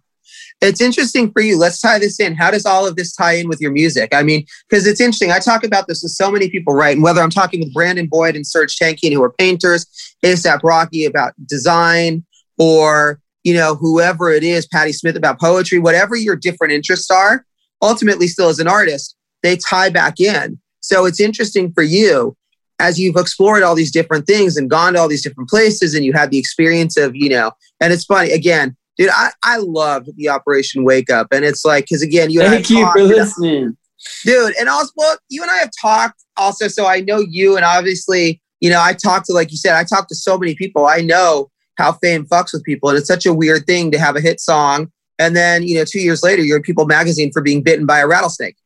it's 0.60 0.80
interesting 0.80 1.30
for 1.30 1.40
you. 1.40 1.58
Let's 1.58 1.80
tie 1.80 1.98
this 1.98 2.18
in. 2.18 2.34
How 2.34 2.50
does 2.50 2.66
all 2.66 2.86
of 2.86 2.96
this 2.96 3.14
tie 3.14 3.34
in 3.34 3.48
with 3.48 3.60
your 3.60 3.70
music? 3.70 4.12
I 4.12 4.22
mean, 4.22 4.44
because 4.68 4.86
it's 4.86 5.00
interesting. 5.00 5.30
I 5.30 5.38
talk 5.38 5.64
about 5.64 5.86
this 5.86 6.02
with 6.02 6.12
so 6.12 6.30
many 6.30 6.50
people, 6.50 6.74
right? 6.74 6.94
And 6.94 7.02
whether 7.02 7.20
I'm 7.20 7.30
talking 7.30 7.60
with 7.60 7.72
Brandon 7.72 8.06
Boyd 8.06 8.34
and 8.34 8.44
Serj 8.44 8.76
Tankian, 8.80 9.12
who 9.12 9.22
are 9.22 9.32
painters, 9.32 9.86
ASAP 10.24 10.62
Rocky 10.62 11.04
about 11.04 11.34
design, 11.46 12.24
or 12.58 13.20
you 13.44 13.54
know, 13.54 13.76
whoever 13.76 14.30
it 14.30 14.42
is, 14.42 14.66
Patti 14.66 14.92
Smith 14.92 15.16
about 15.16 15.40
poetry, 15.40 15.78
whatever 15.78 16.16
your 16.16 16.36
different 16.36 16.72
interests 16.72 17.10
are, 17.10 17.46
ultimately 17.80 18.26
still 18.26 18.48
as 18.48 18.58
an 18.58 18.68
artist, 18.68 19.16
they 19.42 19.56
tie 19.56 19.88
back 19.88 20.20
in. 20.20 20.58
So 20.80 21.06
it's 21.06 21.20
interesting 21.20 21.72
for 21.72 21.82
you 21.82 22.36
as 22.80 22.98
you've 22.98 23.16
explored 23.16 23.62
all 23.62 23.74
these 23.74 23.90
different 23.90 24.26
things 24.26 24.56
and 24.56 24.70
gone 24.70 24.92
to 24.92 24.98
all 24.98 25.08
these 25.08 25.22
different 25.22 25.48
places 25.48 25.94
and 25.94 26.04
you 26.04 26.12
had 26.12 26.30
the 26.30 26.38
experience 26.38 26.96
of, 26.96 27.14
you 27.14 27.28
know, 27.28 27.52
and 27.80 27.92
it's 27.92 28.04
funny, 28.04 28.30
again, 28.32 28.76
dude, 28.98 29.10
I, 29.10 29.30
I 29.42 29.58
loved 29.58 30.10
the 30.16 30.28
Operation 30.28 30.84
Wake 30.84 31.08
Up. 31.08 31.28
And 31.32 31.44
it's 31.44 31.64
like, 31.64 31.84
because 31.84 32.02
again, 32.02 32.30
you 32.30 32.40
have. 32.40 32.50
Thank 32.50 32.68
you 32.68 32.86
for 32.92 33.02
listening. 33.02 33.76
Dude, 34.24 34.54
and 34.58 34.68
also, 34.68 34.92
well, 34.96 35.16
you 35.28 35.42
and 35.42 35.50
I 35.50 35.56
have 35.56 35.70
talked 35.80 36.22
also, 36.36 36.68
so 36.68 36.86
I 36.86 37.00
know 37.00 37.18
you, 37.18 37.56
and 37.56 37.64
obviously, 37.64 38.40
you 38.60 38.70
know, 38.70 38.80
I 38.80 38.92
talked 38.92 39.26
to, 39.26 39.32
like 39.32 39.50
you 39.50 39.56
said, 39.56 39.74
I 39.74 39.84
talked 39.84 40.08
to 40.10 40.14
so 40.14 40.38
many 40.38 40.54
people. 40.54 40.86
I 40.86 41.00
know 41.00 41.50
how 41.76 41.92
fame 41.92 42.26
fucks 42.26 42.52
with 42.52 42.62
people. 42.64 42.90
And 42.90 42.98
it's 42.98 43.08
such 43.08 43.26
a 43.26 43.32
weird 43.32 43.66
thing 43.66 43.90
to 43.92 43.98
have 43.98 44.16
a 44.16 44.20
hit 44.20 44.40
song. 44.40 44.92
And 45.18 45.34
then, 45.34 45.62
you 45.62 45.76
know, 45.76 45.84
two 45.84 46.00
years 46.00 46.22
later, 46.22 46.42
you're 46.42 46.58
in 46.58 46.62
People 46.62 46.86
magazine 46.86 47.32
for 47.32 47.42
being 47.42 47.62
bitten 47.62 47.86
by 47.86 47.98
a 47.98 48.06
rattlesnake. 48.06 48.56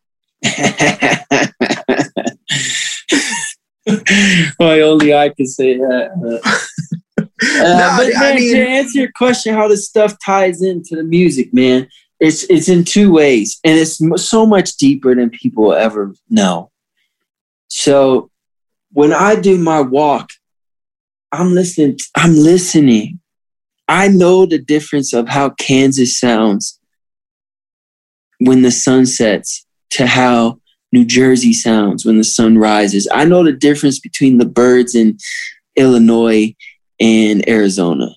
Why 4.57 4.81
only 4.81 5.15
I 5.15 5.31
can 5.31 5.47
say 5.47 5.79
that. 5.79 6.61
Uh, 7.19 7.97
but 7.97 8.13
man, 8.15 8.37
mean, 8.37 8.55
to 8.55 8.67
answer 8.67 9.01
your 9.01 9.13
question, 9.15 9.55
how 9.55 9.69
this 9.69 9.87
stuff 9.87 10.15
ties 10.25 10.63
into 10.63 10.97
the 10.97 11.03
music, 11.03 11.53
man, 11.53 11.89
it's 12.21 12.45
it's 12.45 12.69
in 12.69 12.85
two 12.85 13.13
ways, 13.13 13.61
and 13.65 13.79
it's 13.79 14.01
so 14.25 14.47
much 14.47 14.77
deeper 14.77 15.15
than 15.15 15.31
people 15.31 15.73
ever 15.73 16.15
know. 16.31 16.71
So 17.69 18.31
when 18.93 19.13
I 19.13 19.35
do 19.35 19.59
my 19.59 19.81
walk, 19.81 20.31
I'm 21.33 21.55
listening. 21.55 21.99
I'm 22.17 22.35
listening. 22.35 23.21
I 23.89 24.09
know 24.09 24.47
the 24.47 24.59
difference 24.59 25.13
of 25.13 25.29
how 25.29 25.51
Kansas 25.51 26.17
sounds 26.17 26.79
when 28.39 28.63
the 28.63 28.71
sun 28.71 29.07
sets 29.07 29.67
to 29.91 30.07
how 30.07 30.61
New 30.93 31.05
Jersey 31.05 31.53
sounds 31.53 32.05
when 32.05 32.19
the 32.19 32.25
sun 32.25 32.59
rises. 32.59 33.09
I 33.13 33.25
know 33.25 33.43
the 33.43 33.53
difference 33.53 33.99
between 33.99 34.39
the 34.39 34.47
birds 34.47 34.95
in 34.95 35.19
Illinois 35.77 36.55
in 37.03 37.47
Arizona. 37.49 38.15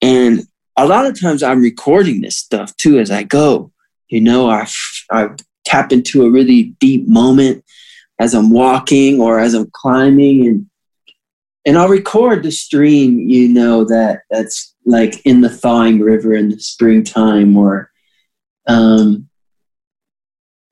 And 0.00 0.44
a 0.74 0.86
lot 0.86 1.04
of 1.04 1.20
times 1.20 1.42
I'm 1.42 1.60
recording 1.60 2.22
this 2.22 2.38
stuff 2.38 2.74
too 2.78 2.98
as 2.98 3.10
I 3.10 3.24
go. 3.24 3.72
You 4.08 4.22
know, 4.22 4.48
I, 4.48 4.66
I 5.12 5.28
tap 5.66 5.92
into 5.92 6.24
a 6.24 6.30
really 6.30 6.74
deep 6.80 7.06
moment 7.06 7.62
as 8.18 8.32
I'm 8.32 8.48
walking 8.50 9.20
or 9.20 9.38
as 9.38 9.52
I'm 9.52 9.70
climbing. 9.74 10.46
And 10.46 10.66
and 11.66 11.76
I'll 11.76 11.90
record 11.90 12.42
the 12.42 12.50
stream, 12.50 13.20
you 13.28 13.46
know, 13.48 13.84
that 13.84 14.22
that's 14.30 14.74
like 14.86 15.20
in 15.26 15.42
the 15.42 15.50
thawing 15.50 16.00
river 16.00 16.32
in 16.32 16.48
the 16.48 16.58
springtime 16.58 17.54
or, 17.54 17.90
um, 18.66 19.28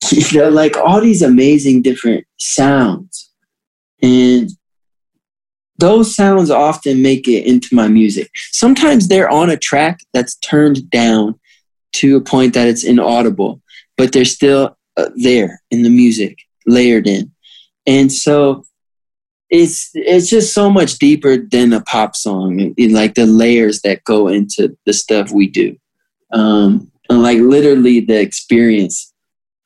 you 0.11 0.40
know, 0.40 0.49
like 0.49 0.78
all 0.78 1.02
these 1.02 1.20
amazing 1.20 1.82
different 1.82 2.25
sounds. 2.38 3.30
And 4.00 4.49
those 5.78 6.14
sounds 6.14 6.50
often 6.50 7.02
make 7.02 7.28
it 7.28 7.47
into 7.47 7.75
my 7.75 7.88
music. 7.88 8.30
Sometimes 8.52 9.08
they're 9.08 9.30
on 9.30 9.50
a 9.50 9.56
track 9.56 10.00
that's 10.12 10.37
turned 10.37 10.90
down 10.90 11.38
to 11.94 12.16
a 12.16 12.20
point 12.20 12.54
that 12.54 12.68
it's 12.68 12.85
inaudible, 12.85 13.62
but 13.97 14.12
they're 14.12 14.25
still 14.25 14.76
uh, 14.97 15.11
there 15.16 15.62
in 15.70 15.82
the 15.82 15.90
music, 15.90 16.38
layered 16.66 17.06
in. 17.06 17.32
And 17.87 18.12
so 18.12 18.64
it's 19.50 19.90
it's 19.94 20.28
just 20.28 20.52
so 20.52 20.70
much 20.70 20.99
deeper 20.99 21.37
than 21.37 21.73
a 21.73 21.80
pop 21.82 22.14
song 22.14 22.61
in 22.76 22.92
like 22.92 23.14
the 23.14 23.26
layers 23.26 23.80
that 23.82 24.04
go 24.04 24.28
into 24.28 24.76
the 24.85 24.92
stuff 24.92 25.30
we 25.30 25.47
do 25.47 25.75
um 26.32 26.90
and 27.08 27.23
like 27.23 27.38
literally 27.38 28.00
the 28.00 28.20
experience 28.20 29.08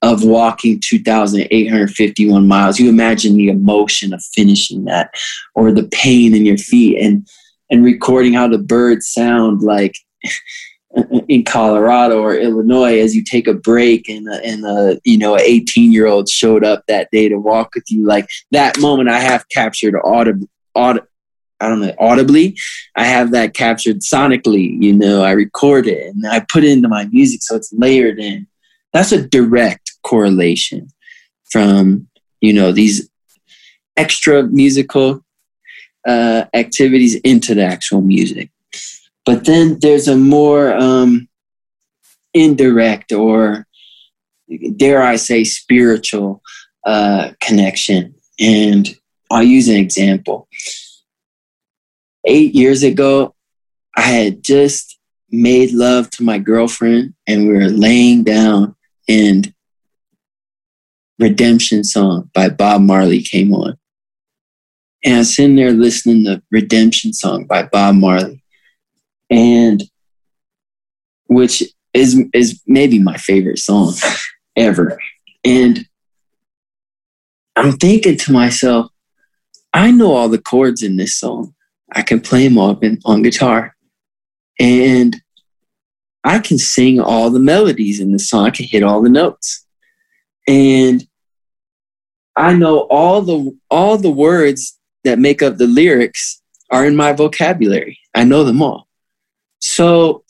of 0.03 0.25
walking 0.25 0.81
2851 0.81 2.47
miles. 2.47 2.79
You 2.79 2.89
imagine 2.89 3.37
the 3.37 3.49
emotion 3.49 4.13
of 4.13 4.23
finishing 4.23 4.85
that 4.85 5.15
or 5.55 5.73
the 5.73 5.89
pain 5.89 6.35
in 6.35 6.45
your 6.45 6.59
feet 6.59 6.99
and 7.01 7.27
and 7.71 7.85
recording 7.85 8.35
how 8.35 8.49
the 8.49 8.59
birds 8.59 9.09
sound 9.09 9.63
like 9.63 9.95
in 11.29 11.43
Colorado 11.45 12.21
or 12.21 12.35
Illinois 12.35 13.01
as 13.01 13.17
you 13.17 13.25
take 13.25 13.49
a 13.49 13.55
break 13.55 14.09
and 14.09 14.29
a, 14.29 14.45
and 14.45 14.65
a 14.65 15.01
you 15.05 15.17
know 15.17 15.39
18 15.39 15.93
year 15.93 16.07
old 16.07 16.29
showed 16.29 16.65
up 16.65 16.85
that 16.89 17.09
day 17.11 17.29
to 17.29 17.37
walk 17.37 17.75
with 17.75 17.85
you. 17.89 18.05
Like 18.05 18.29
that 18.51 18.79
moment 18.79 19.09
I 19.09 19.21
have 19.21 19.49
captured 19.49 19.95
audibly 20.05 20.49
aud- 20.75 21.07
I 21.61 21.69
don't 21.69 21.81
know 21.81 21.95
audibly 21.99 22.59
I 22.97 23.05
have 23.05 23.31
that 23.31 23.55
captured 23.55 24.01
sonically 24.01 24.83
you 24.83 24.93
know 24.93 25.23
I 25.23 25.31
record 25.31 25.87
it 25.87 26.09
and 26.09 26.27
I 26.27 26.41
put 26.41 26.65
it 26.65 26.71
into 26.71 26.89
my 26.89 27.07
music 27.07 27.43
so 27.43 27.55
it's 27.55 27.73
layered 27.73 28.19
in. 28.19 28.49
That's 28.93 29.13
a 29.13 29.27
direct 29.27 29.82
correlation 30.03 30.89
from 31.45 32.07
you 32.41 32.53
know 32.53 32.73
these 32.73 33.09
extra 33.97 34.43
musical 34.45 35.25
uh, 36.07 36.45
activities 36.55 37.15
into 37.17 37.55
the 37.55 37.65
actual 37.65 38.01
music 38.01 38.51
but 39.25 39.45
then 39.45 39.79
there's 39.81 40.09
a 40.09 40.17
more 40.17 40.75
um, 40.75 41.29
indirect 42.35 43.13
or, 43.13 43.67
dare 44.77 45.03
I 45.03 45.17
say, 45.17 45.45
spiritual 45.45 46.43
uh, 46.85 47.31
connection. 47.41 48.15
And 48.41 48.89
I'll 49.31 49.43
use 49.43 49.69
an 49.69 49.77
example. 49.77 50.49
Eight 52.25 52.55
years 52.55 52.83
ago, 52.83 53.35
I 53.97 54.03
had 54.03 54.43
just 54.43 54.99
made 55.31 55.73
love 55.73 56.11
to 56.11 56.23
my 56.23 56.39
girlfriend, 56.39 57.15
and 57.27 57.49
we 57.49 57.55
were 57.55 57.69
laying 57.69 58.25
down, 58.25 58.75
and 59.09 59.53
Redemption 61.23 61.85
Song 61.85 62.31
by 62.35 62.49
Bob 62.49 62.83
Marley 62.83 63.23
came 63.23 63.55
on. 63.55 63.79
And 65.05 65.15
I 65.15 65.19
was 65.19 65.35
sitting 65.35 65.57
there 65.57 65.73
listening 65.73 66.25
to 66.25 66.43
Redemption 66.51 67.13
Song 67.13 67.45
by 67.45 67.63
Bob 67.65 67.95
Marley 67.97 68.43
and 69.33 69.83
which 71.27 71.63
is 71.95 72.23
is 72.35 72.63
maybe 72.67 72.99
my 72.99 73.17
favorite 73.17 73.59
song 73.59 73.95
ever. 74.57 74.99
And 75.45 75.87
I'm 77.57 77.73
thinking 77.73 78.17
to 78.19 78.33
myself, 78.33 78.91
I 79.73 79.91
know 79.91 80.13
all 80.13 80.29
the 80.29 80.41
chords 80.41 80.83
in 80.83 80.97
this 80.97 81.15
song. 81.15 81.55
I 81.91 82.03
can 82.03 82.21
play 82.21 82.47
them 82.47 82.59
all 82.59 82.79
in, 82.79 83.01
on 83.05 83.23
guitar. 83.23 83.75
And 84.61 85.17
I 86.25 86.39
can 86.39 86.59
sing 86.59 87.01
all 87.01 87.31
the 87.31 87.41
melodies 87.41 88.01
in 88.01 88.13
the 88.13 88.19
song. 88.19 88.47
I 88.47 88.51
can 88.51 88.67
hit 88.67 88.83
all 88.83 89.03
the 89.03 89.09
notes. 89.09 89.67
And 90.47 91.07
I 92.37 92.55
know 92.55 92.81
all 92.91 93.23
the 93.23 93.57
all 93.71 93.99
the 93.99 94.11
words 94.11 94.79
that 95.05 95.19
make 95.19 95.43
up 95.43 95.57
the 95.57 95.67
lyrics 95.67 96.41
are 96.71 96.87
in 96.87 96.97
my 96.97 97.13
vocabulary. 97.13 97.99
I 98.15 98.25
know 98.25 98.45
them 98.45 98.63
all. 98.63 98.89
So, 99.61 100.25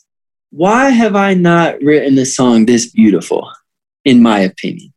why 0.51 0.89
have 0.89 1.15
I 1.15 1.33
not 1.33 1.81
written 1.81 2.17
a 2.17 2.25
song 2.25 2.65
this 2.65 2.91
beautiful, 2.91 3.49
in 4.05 4.21
my 4.21 4.39
opinion? 4.39 4.93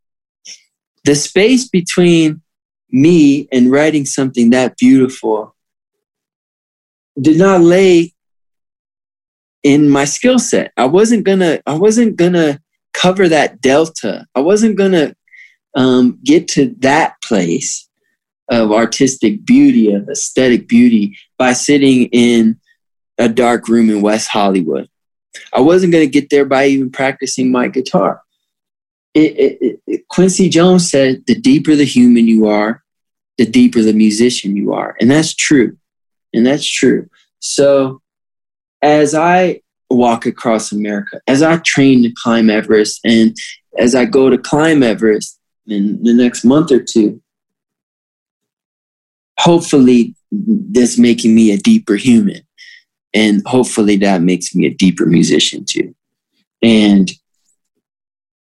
The 1.05 1.15
space 1.15 1.69
between 1.69 2.43
me 2.91 3.49
and 3.53 3.71
writing 3.71 4.05
something 4.05 4.51
that 4.51 4.77
beautiful 4.77 5.55
did 7.21 7.39
not 7.39 7.61
lay 7.61 8.13
in 9.63 9.89
my 9.89 10.05
skill 10.05 10.39
set. 10.39 10.73
I 10.77 10.85
wasn't 10.87 11.25
gonna, 11.25 11.61
I 11.67 11.75
wasn't 11.75 12.17
gonna 12.17 12.61
cover 12.93 13.29
that 13.29 13.61
delta. 13.61 14.27
I 14.35 14.41
wasn't 14.41 14.77
gonna 14.77 15.15
um, 15.77 16.19
get 16.25 16.49
to 16.49 16.75
that 16.79 17.21
place 17.23 17.89
of 18.49 18.73
artistic 18.73 19.45
beauty, 19.45 19.93
of 19.93 20.09
aesthetic 20.09 20.67
beauty 20.67 21.17
by 21.39 21.53
sitting 21.53 22.07
in 22.07 22.59
a 23.19 23.29
dark 23.29 23.69
room 23.69 23.91
in 23.91 24.01
West 24.03 24.29
Hollywood. 24.29 24.89
I 25.53 25.61
wasn't 25.61 25.93
going 25.93 26.05
to 26.05 26.11
get 26.11 26.31
there 26.31 26.47
by 26.47 26.67
even 26.67 26.91
practicing 26.91 27.53
my 27.53 27.69
guitar. 27.69 28.23
It, 29.15 29.39
it, 29.39 29.81
it, 29.87 30.09
Quincy 30.09 30.49
Jones 30.49 30.91
said, 30.91 31.25
the 31.27 31.35
deeper 31.35 31.75
the 31.75 31.85
human 31.85 32.27
you 32.27 32.47
are, 32.47 32.83
the 33.39 33.47
deeper 33.47 33.83
the 33.83 33.93
musician 33.93 34.57
you 34.57 34.73
are. 34.73 34.97
And 35.01 35.11
that's 35.11 35.35
true. 35.35 35.77
And 36.33 36.47
that's 36.47 36.69
true. 36.69 37.09
So 37.41 38.01
as 38.81 39.15
I 39.15 39.61
walk 39.91 40.27
across 40.27 40.73
America, 40.73 41.21
as 41.27 41.43
I 41.43 41.59
train 41.59 42.03
to 42.03 42.15
climb 42.23 42.49
Everest, 42.49 43.01
and 43.05 43.37
as 43.79 43.95
I 43.95 44.05
go 44.05 44.31
to 44.31 44.39
climb 44.39 44.83
Everest 44.83 45.39
in 45.67 46.03
the 46.03 46.15
next 46.15 46.45
month 46.45 46.71
or 46.71 46.83
two, 46.83 47.21
hopefully 49.39 50.15
this 50.31 50.99
making 50.99 51.35
me 51.35 51.53
a 51.53 51.59
deeper 51.59 51.97
human 51.97 52.47
and 53.17 53.43
hopefully 53.47 53.97
that 53.97 54.21
makes 54.21 54.55
me 54.55 54.67
a 54.67 54.75
deeper 54.75 55.07
musician 55.07 55.65
too. 55.65 55.95
And 56.63 57.11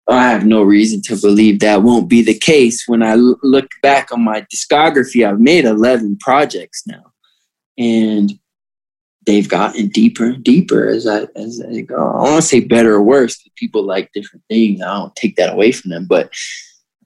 I 0.07 0.29
have 0.29 0.45
no 0.45 0.63
reason 0.63 1.01
to 1.03 1.15
believe 1.15 1.59
that 1.59 1.83
won't 1.83 2.09
be 2.09 2.21
the 2.21 2.37
case 2.37 2.85
when 2.87 3.03
I 3.03 3.15
look 3.15 3.69
back 3.81 4.11
on 4.11 4.21
my 4.21 4.45
discography. 4.53 5.27
I've 5.27 5.39
made 5.39 5.65
11 5.65 6.17
projects 6.19 6.83
now, 6.87 7.11
and 7.77 8.31
they've 9.25 9.47
gotten 9.47 9.89
deeper 9.89 10.25
and 10.25 10.43
deeper 10.43 10.87
as 10.87 11.05
I 11.05 11.27
as 11.35 11.61
I 11.61 11.81
go. 11.81 11.95
I 11.95 12.23
want 12.23 12.41
to 12.41 12.47
say 12.47 12.61
better 12.61 12.95
or 12.95 13.03
worse. 13.03 13.41
People 13.55 13.83
like 13.83 14.11
different 14.13 14.43
things. 14.49 14.81
I 14.81 14.97
don't 14.97 15.15
take 15.15 15.35
that 15.35 15.53
away 15.53 15.71
from 15.71 15.91
them, 15.91 16.07
but 16.07 16.31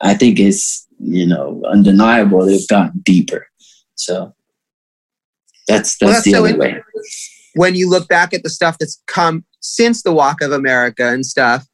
I 0.05 0.13
think 0.13 0.39
it's 0.39 0.87
you 0.99 1.27
know 1.27 1.61
undeniable 1.67 2.45
they've 2.45 2.67
gotten 2.67 2.99
deeper. 3.03 3.47
So 3.95 4.33
that's 5.67 5.97
that's, 5.97 6.01
well, 6.01 6.11
that's 6.11 6.25
the 6.25 6.31
so 6.31 6.45
other 6.45 6.57
way 6.57 6.81
when 7.55 7.73
you 7.73 7.89
look 7.89 8.07
back 8.07 8.33
at 8.33 8.43
the 8.43 8.49
stuff 8.49 8.77
that's 8.77 9.01
come 9.07 9.45
since 9.61 10.03
the 10.03 10.13
Walk 10.13 10.41
of 10.41 10.51
America 10.51 11.07
and 11.07 11.25
stuff, 11.25 11.65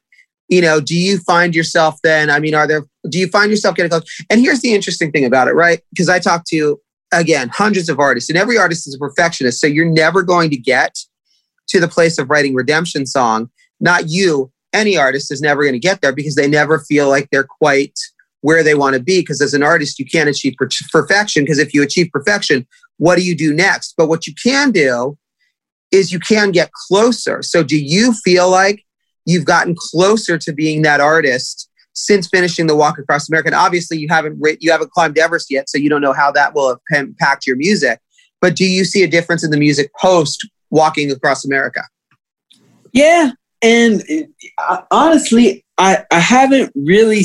you 0.48 0.60
know, 0.60 0.80
do 0.80 0.96
you 0.96 1.18
find 1.18 1.54
yourself 1.54 1.98
then? 2.02 2.30
I 2.30 2.38
mean, 2.38 2.54
are 2.54 2.66
there, 2.66 2.84
do 3.08 3.18
you 3.18 3.26
find 3.28 3.50
yourself 3.50 3.74
getting 3.74 3.90
close? 3.90 4.04
And 4.30 4.40
here's 4.40 4.60
the 4.60 4.74
interesting 4.74 5.10
thing 5.10 5.24
about 5.24 5.48
it, 5.48 5.54
right? 5.54 5.80
Because 5.90 6.08
I 6.08 6.20
talk 6.20 6.44
to, 6.46 6.80
again, 7.12 7.48
hundreds 7.48 7.88
of 7.88 7.98
artists, 7.98 8.30
and 8.30 8.38
every 8.38 8.56
artist 8.56 8.86
is 8.86 8.94
a 8.94 8.98
perfectionist. 8.98 9.60
So 9.60 9.66
you're 9.66 9.84
never 9.84 10.22
going 10.22 10.50
to 10.50 10.56
get 10.56 10.96
to 11.68 11.80
the 11.80 11.88
place 11.88 12.16
of 12.18 12.30
writing 12.30 12.54
redemption 12.54 13.04
song. 13.04 13.50
Not 13.80 14.08
you, 14.08 14.52
any 14.72 14.96
artist 14.96 15.32
is 15.32 15.40
never 15.40 15.62
going 15.62 15.74
to 15.74 15.80
get 15.80 16.00
there 16.00 16.12
because 16.12 16.36
they 16.36 16.48
never 16.48 16.78
feel 16.78 17.08
like 17.08 17.28
they're 17.30 17.44
quite 17.44 17.98
where 18.42 18.62
they 18.62 18.74
want 18.74 18.94
to 18.94 19.02
be. 19.02 19.20
Because 19.20 19.40
as 19.40 19.54
an 19.54 19.62
artist, 19.62 19.98
you 19.98 20.04
can't 20.04 20.28
achieve 20.28 20.54
per- 20.58 20.68
perfection. 20.92 21.44
Because 21.44 21.58
if 21.58 21.72
you 21.72 21.82
achieve 21.82 22.10
perfection, 22.12 22.66
what 22.98 23.16
do 23.16 23.24
you 23.24 23.34
do 23.34 23.52
next? 23.54 23.94
But 23.96 24.08
what 24.08 24.26
you 24.26 24.34
can 24.40 24.70
do 24.70 25.16
is 25.90 26.12
you 26.12 26.20
can 26.20 26.50
get 26.50 26.70
closer. 26.72 27.42
So 27.42 27.62
do 27.62 27.78
you 27.78 28.12
feel 28.12 28.50
like 28.50 28.84
you've 29.24 29.44
gotten 29.44 29.74
closer 29.76 30.38
to 30.38 30.52
being 30.52 30.82
that 30.82 31.00
artist 31.00 31.68
since 31.94 32.28
finishing 32.28 32.66
the 32.66 32.76
walk 32.76 32.98
across 32.98 33.28
America? 33.28 33.48
And 33.48 33.54
obviously 33.54 33.98
you 33.98 34.08
haven't 34.08 34.40
you 34.60 34.70
haven't 34.70 34.90
climbed 34.90 35.18
Everest 35.18 35.50
yet, 35.50 35.68
so 35.68 35.78
you 35.78 35.88
don't 35.88 36.00
know 36.00 36.12
how 36.12 36.30
that 36.32 36.54
will 36.54 36.78
impact 36.90 37.46
your 37.46 37.56
music. 37.56 38.00
But 38.40 38.56
do 38.56 38.64
you 38.64 38.84
see 38.84 39.02
a 39.02 39.08
difference 39.08 39.44
in 39.44 39.50
the 39.50 39.56
music 39.56 39.90
post 40.00 40.48
walking 40.70 41.12
across 41.12 41.44
America? 41.44 41.82
Yeah, 42.92 43.32
and 43.62 44.02
uh, 44.58 44.82
honestly, 44.90 45.64
I 45.78 46.04
I 46.10 46.18
haven't 46.18 46.72
really 46.74 47.22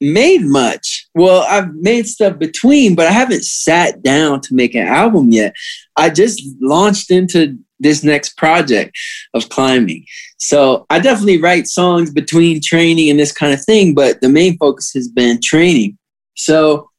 made 0.00 0.42
much. 0.44 1.08
Well, 1.14 1.44
I've 1.48 1.74
made 1.74 2.06
stuff 2.06 2.38
between, 2.38 2.94
but 2.94 3.06
I 3.06 3.12
haven't 3.12 3.44
sat 3.44 4.02
down 4.02 4.40
to 4.42 4.54
make 4.54 4.74
an 4.74 4.86
album 4.86 5.30
yet. 5.30 5.54
I 5.96 6.10
just 6.10 6.42
launched 6.60 7.10
into 7.10 7.58
this 7.80 8.02
next 8.04 8.36
project 8.36 8.96
of 9.34 9.48
climbing. 9.48 10.04
So 10.38 10.86
I 10.90 10.98
definitely 10.98 11.40
write 11.40 11.66
songs 11.66 12.12
between 12.12 12.60
training 12.62 13.10
and 13.10 13.18
this 13.18 13.32
kind 13.32 13.52
of 13.52 13.64
thing, 13.64 13.94
but 13.94 14.20
the 14.20 14.28
main 14.28 14.56
focus 14.58 14.92
has 14.94 15.08
been 15.08 15.40
training. 15.40 15.96
So 16.36 16.90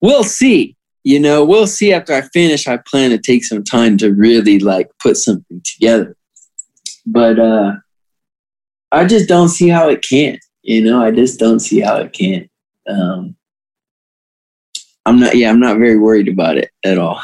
we'll 0.00 0.24
see. 0.24 0.76
you 1.02 1.18
know, 1.18 1.44
we'll 1.44 1.66
see 1.66 1.92
after 1.92 2.12
I 2.12 2.22
finish. 2.22 2.66
I 2.66 2.78
plan 2.78 3.10
to 3.10 3.18
take 3.18 3.44
some 3.44 3.64
time 3.64 3.96
to 3.98 4.12
really 4.12 4.58
like 4.58 4.90
put 5.00 5.16
something 5.16 5.62
together. 5.64 6.16
But 7.06 7.38
uh 7.38 7.72
I 8.92 9.06
just 9.06 9.28
don't 9.28 9.48
see 9.48 9.68
how 9.68 9.88
it 9.88 10.04
can't. 10.08 10.40
You 10.70 10.84
know, 10.84 11.02
I 11.02 11.10
just 11.10 11.40
don't 11.40 11.58
see 11.58 11.80
how 11.80 11.96
it 11.96 12.12
can't. 12.12 12.48
Um 12.88 13.34
I'm 15.04 15.18
not 15.18 15.36
yeah, 15.36 15.50
I'm 15.50 15.58
not 15.58 15.78
very 15.78 15.98
worried 15.98 16.28
about 16.28 16.58
it 16.58 16.70
at 16.84 16.96
all. 16.96 17.20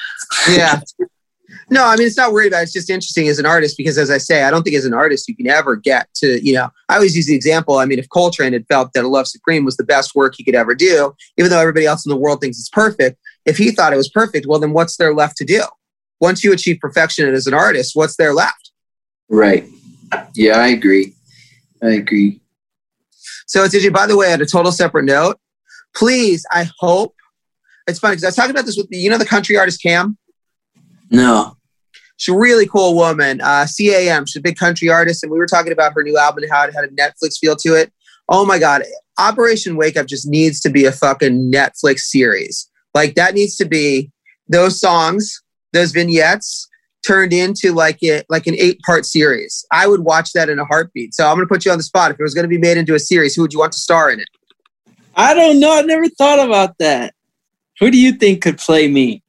yeah. 0.50 0.80
No, 1.70 1.84
I 1.84 1.94
mean 1.94 2.08
it's 2.08 2.16
not 2.16 2.32
worried 2.32 2.48
about. 2.48 2.58
It. 2.58 2.62
It's 2.64 2.72
just 2.72 2.90
interesting 2.90 3.28
as 3.28 3.38
an 3.38 3.46
artist 3.46 3.76
because, 3.76 3.98
as 3.98 4.10
I 4.10 4.18
say, 4.18 4.42
I 4.42 4.50
don't 4.50 4.64
think 4.64 4.74
as 4.74 4.84
an 4.84 4.94
artist 4.94 5.28
you 5.28 5.36
can 5.36 5.46
ever 5.46 5.76
get 5.76 6.12
to. 6.14 6.44
You 6.44 6.54
know, 6.54 6.70
I 6.88 6.96
always 6.96 7.14
use 7.14 7.28
the 7.28 7.36
example. 7.36 7.76
I 7.76 7.84
mean, 7.84 8.00
if 8.00 8.08
Coltrane 8.08 8.52
had 8.52 8.66
felt 8.66 8.92
that 8.94 9.04
"A 9.04 9.08
Love 9.08 9.28
Supreme" 9.28 9.64
was 9.64 9.76
the 9.76 9.84
best 9.84 10.16
work 10.16 10.34
he 10.36 10.42
could 10.42 10.56
ever 10.56 10.74
do, 10.74 11.14
even 11.36 11.50
though 11.50 11.60
everybody 11.60 11.86
else 11.86 12.04
in 12.04 12.10
the 12.10 12.16
world 12.16 12.40
thinks 12.40 12.58
it's 12.58 12.68
perfect, 12.68 13.16
if 13.46 13.58
he 13.58 13.70
thought 13.70 13.92
it 13.92 13.96
was 13.96 14.08
perfect, 14.08 14.46
well, 14.48 14.58
then 14.58 14.72
what's 14.72 14.96
there 14.96 15.14
left 15.14 15.36
to 15.36 15.44
do? 15.44 15.62
Once 16.20 16.42
you 16.42 16.52
achieve 16.52 16.80
perfection 16.80 17.32
as 17.32 17.46
an 17.46 17.54
artist, 17.54 17.94
what's 17.94 18.16
there 18.16 18.34
left? 18.34 18.72
Right. 19.28 19.68
Yeah, 20.34 20.56
I 20.58 20.68
agree. 20.68 21.14
I 21.80 21.90
agree. 21.90 22.40
So, 23.48 23.64
you. 23.64 23.90
by 23.90 24.06
the 24.06 24.16
way, 24.16 24.32
at 24.32 24.40
a 24.40 24.46
total 24.46 24.70
separate 24.70 25.04
note, 25.04 25.38
please, 25.94 26.46
I 26.52 26.68
hope 26.78 27.14
it's 27.88 27.98
funny 27.98 28.12
because 28.12 28.24
I 28.24 28.28
was 28.28 28.36
talking 28.36 28.50
about 28.52 28.66
this 28.66 28.76
with 28.76 28.86
you 28.90 29.10
know 29.10 29.18
the 29.18 29.24
country 29.24 29.56
artist 29.56 29.82
Cam. 29.82 30.16
No. 31.10 31.56
She's 32.18 32.34
a 32.34 32.38
really 32.38 32.66
cool 32.66 32.94
woman. 32.94 33.40
Uh, 33.40 33.66
CAM, 33.66 34.26
she's 34.26 34.36
a 34.36 34.42
big 34.42 34.56
country 34.56 34.88
artist, 34.88 35.22
and 35.22 35.32
we 35.32 35.38
were 35.38 35.46
talking 35.46 35.72
about 35.72 35.94
her 35.94 36.02
new 36.02 36.18
album 36.18 36.42
and 36.42 36.52
how 36.52 36.64
it 36.64 36.74
had 36.74 36.84
a 36.84 36.88
Netflix 36.88 37.38
feel 37.40 37.56
to 37.56 37.74
it. 37.74 37.92
Oh 38.28 38.44
my 38.44 38.58
God. 38.58 38.82
Operation 39.18 39.76
Wake 39.76 39.96
Up 39.96 40.06
just 40.06 40.28
needs 40.28 40.60
to 40.60 40.70
be 40.70 40.84
a 40.84 40.92
fucking 40.92 41.50
Netflix 41.50 42.00
series. 42.00 42.68
Like 42.94 43.14
that 43.14 43.34
needs 43.34 43.56
to 43.56 43.64
be 43.64 44.10
those 44.48 44.80
songs, 44.80 45.42
those 45.72 45.92
vignettes 45.92 46.67
turned 47.06 47.32
into 47.32 47.72
like 47.72 47.98
it 48.02 48.26
like 48.28 48.46
an 48.46 48.54
eight 48.58 48.80
part 48.84 49.06
series. 49.06 49.64
I 49.72 49.86
would 49.86 50.00
watch 50.00 50.32
that 50.32 50.48
in 50.48 50.58
a 50.58 50.64
heartbeat. 50.64 51.14
So 51.14 51.26
I'm 51.26 51.36
gonna 51.36 51.46
put 51.46 51.64
you 51.64 51.72
on 51.72 51.78
the 51.78 51.84
spot. 51.84 52.10
If 52.10 52.20
it 52.20 52.22
was 52.22 52.34
gonna 52.34 52.48
be 52.48 52.58
made 52.58 52.76
into 52.76 52.94
a 52.94 52.98
series, 52.98 53.34
who 53.34 53.42
would 53.42 53.52
you 53.52 53.58
want 53.58 53.72
to 53.72 53.78
star 53.78 54.10
in 54.10 54.20
it? 54.20 54.28
I 55.14 55.34
don't 55.34 55.58
know. 55.58 55.76
I 55.76 55.82
never 55.82 56.08
thought 56.08 56.44
about 56.44 56.78
that. 56.78 57.14
Who 57.80 57.90
do 57.90 57.98
you 57.98 58.12
think 58.12 58.42
could 58.42 58.58
play 58.58 58.88
me? 58.88 59.22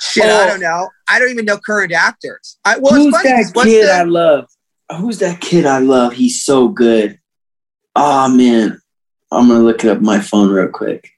Shit, 0.00 0.24
oh, 0.24 0.36
I 0.36 0.46
don't 0.46 0.60
know. 0.60 0.88
I 1.08 1.18
don't 1.18 1.30
even 1.30 1.44
know 1.44 1.58
current 1.58 1.92
actors. 1.92 2.58
I, 2.64 2.78
well, 2.78 2.94
who's 2.94 3.12
that 3.12 3.52
kid 3.54 3.86
the, 3.86 3.92
I 3.92 4.02
love? 4.02 4.46
Who's 4.98 5.18
that 5.20 5.40
kid 5.40 5.64
I 5.64 5.78
love? 5.78 6.12
He's 6.12 6.42
so 6.42 6.68
good. 6.68 7.20
Oh 7.94 8.28
man, 8.28 8.80
I'm 9.30 9.48
gonna 9.48 9.60
look 9.60 9.84
it 9.84 9.90
up 9.90 10.00
my 10.00 10.20
phone 10.20 10.50
real 10.50 10.68
quick. 10.68 11.10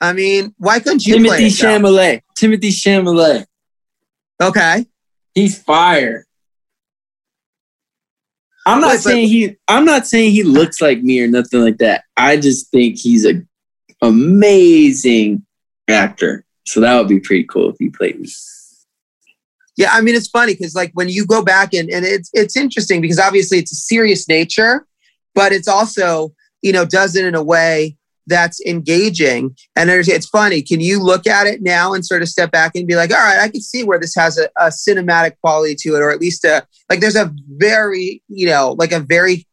I 0.00 0.12
mean, 0.12 0.54
why 0.58 0.80
couldn't 0.80 1.06
you? 1.06 1.14
Timothy 1.14 1.46
Chalamet. 1.48 2.22
Timothy 2.36 2.70
Chalamet. 2.70 3.46
Okay. 4.42 4.86
He's 5.34 5.62
fire. 5.62 6.26
I'm 8.66 8.80
not 8.80 8.92
Wait, 8.92 9.00
saying 9.00 9.28
he. 9.28 9.56
I'm 9.68 9.84
not 9.84 10.06
saying 10.06 10.32
he 10.32 10.42
looks 10.42 10.80
like 10.80 11.02
me 11.02 11.20
or 11.20 11.26
nothing 11.26 11.62
like 11.62 11.78
that. 11.78 12.04
I 12.16 12.36
just 12.36 12.70
think 12.70 12.96
he's 12.98 13.26
a 13.26 13.42
amazing 14.02 15.44
actor. 15.88 16.44
So 16.66 16.80
that 16.80 16.96
would 16.96 17.08
be 17.08 17.20
pretty 17.20 17.44
cool 17.44 17.70
if 17.70 17.76
he 17.78 17.88
played 17.88 18.20
me. 18.20 18.28
Yeah, 19.76 19.88
I 19.92 20.00
mean 20.00 20.14
it's 20.14 20.28
funny 20.28 20.54
because 20.54 20.74
like 20.74 20.90
when 20.94 21.08
you 21.08 21.26
go 21.26 21.42
back 21.42 21.72
and 21.74 21.88
and 21.90 22.04
it's 22.04 22.30
it's 22.32 22.56
interesting 22.56 23.00
because 23.00 23.18
obviously 23.18 23.58
it's 23.58 23.72
a 23.72 23.76
serious 23.76 24.28
nature, 24.28 24.86
but 25.34 25.52
it's 25.52 25.68
also 25.68 26.34
you 26.60 26.72
know 26.72 26.84
does 26.84 27.16
it 27.16 27.24
in 27.24 27.34
a 27.34 27.42
way 27.42 27.96
that's 28.26 28.60
engaging 28.64 29.56
and 29.76 29.90
it's 29.90 30.28
funny. 30.28 30.62
Can 30.62 30.80
you 30.80 31.02
look 31.02 31.26
at 31.26 31.46
it 31.46 31.62
now 31.62 31.92
and 31.92 32.04
sort 32.04 32.22
of 32.22 32.28
step 32.28 32.50
back 32.50 32.72
and 32.74 32.86
be 32.86 32.96
like, 32.96 33.10
all 33.10 33.18
right, 33.18 33.40
I 33.40 33.48
can 33.48 33.60
see 33.60 33.84
where 33.84 33.98
this 33.98 34.14
has 34.14 34.38
a, 34.38 34.48
a 34.56 34.66
cinematic 34.68 35.32
quality 35.40 35.74
to 35.80 35.96
it, 35.96 36.00
or 36.00 36.10
at 36.10 36.20
least 36.20 36.44
a 36.44 36.66
like 36.88 37.00
there's 37.00 37.16
a 37.16 37.32
very 37.56 38.22
you 38.28 38.46
know 38.46 38.76
like 38.78 38.92
a 38.92 39.00
very 39.00 39.46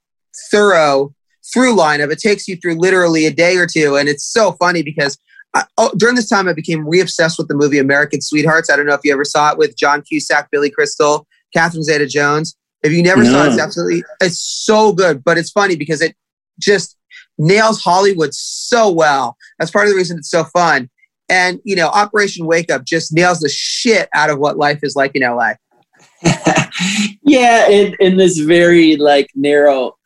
thorough 0.52 1.14
through 1.52 1.76
line 1.76 2.02
of 2.02 2.12
it 2.12 2.20
takes 2.20 2.48
you 2.48 2.56
through 2.56 2.76
literally 2.76 3.26
a 3.26 3.32
day 3.32 3.58
or 3.58 3.68
two, 3.68 3.96
and 3.96 4.08
it's 4.08 4.26
so 4.26 4.54
funny 4.54 4.84
because 4.84 5.18
I, 5.54 5.64
oh, 5.78 5.92
during 5.98 6.16
this 6.16 6.30
time, 6.30 6.48
I 6.48 6.54
became 6.54 6.88
re-obsessed 6.88 7.38
with 7.38 7.48
the 7.48 7.56
movie 7.56 7.80
American 7.80 8.22
Sweethearts. 8.22 8.70
I 8.70 8.76
don't 8.76 8.86
know 8.86 8.94
if 8.94 9.02
you 9.04 9.12
ever 9.12 9.26
saw 9.26 9.52
it 9.52 9.58
with 9.58 9.76
John 9.76 10.04
Cusack, 10.04 10.50
Billy 10.52 10.70
Crystal, 10.70 11.26
Catherine 11.54 11.84
Zeta-Jones. 11.84 12.56
If 12.84 12.92
you 12.92 13.02
never 13.02 13.24
no. 13.24 13.32
saw 13.32 13.46
it, 13.46 13.48
it's 13.50 13.60
absolutely 13.60 14.04
it's 14.22 14.40
so 14.40 14.94
good. 14.94 15.24
But 15.24 15.38
it's 15.38 15.50
funny 15.52 15.76
because 15.76 16.02
it 16.02 16.16
just 16.60 16.98
nails 17.40 17.82
Hollywood 17.82 18.34
so 18.34 18.92
well. 18.92 19.36
That's 19.58 19.72
part 19.72 19.86
of 19.88 19.92
the 19.92 19.98
reason 19.98 20.18
it's 20.18 20.30
so 20.30 20.44
fun. 20.44 20.90
And 21.30 21.60
you 21.64 21.76
know, 21.76 21.88
Operation 21.88 22.46
Wake 22.46 22.72
Up 22.72 22.86
just 22.86 23.14
nails 23.14 23.40
the 23.40 23.50
shit 23.50 24.10
out 24.14 24.30
of 24.30 24.40
what 24.40 24.58
life 24.58 24.80
is 24.84 24.96
like 24.96 25.16
in 25.16 25.22
LA. 25.22 25.54
yeah, 27.24 27.68
in, 27.68 27.96
in 28.00 28.18
this 28.18 28.38
very 28.40 28.96
like 28.96 29.30
narrow, 29.36 29.98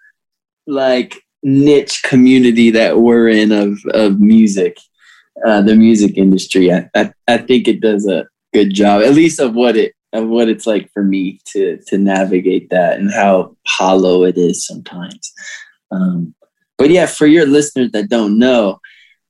like 0.68 1.16
niche 1.42 2.04
community 2.04 2.72
that 2.72 3.00
we're 3.00 3.28
in 3.28 3.52
of 3.52 3.78
of 3.94 4.20
music 4.20 4.78
uh, 5.46 5.62
the 5.62 5.76
music 5.76 6.18
industry. 6.18 6.72
I, 6.72 6.90
I, 6.96 7.12
I 7.28 7.38
think 7.38 7.68
it 7.68 7.82
does 7.82 8.08
a 8.08 8.28
good 8.54 8.74
job, 8.74 9.02
at 9.02 9.14
least 9.14 9.40
of 9.40 9.54
what 9.54 9.76
it 9.76 9.94
of 10.14 10.28
what 10.28 10.48
it's 10.48 10.68
like 10.68 10.92
for 10.94 11.04
me 11.04 11.40
to 11.46 11.80
to 11.88 11.98
navigate 11.98 12.70
that 12.70 13.00
and 13.00 13.12
how 13.12 13.56
hollow 13.68 14.24
it 14.24 14.38
is 14.38 14.66
sometimes. 14.66 15.34
Um, 15.92 16.36
but 16.84 16.92
yeah, 16.92 17.06
for 17.06 17.28
your 17.28 17.46
listeners 17.46 17.92
that 17.94 18.10
don't 18.10 18.38
know, 18.38 18.82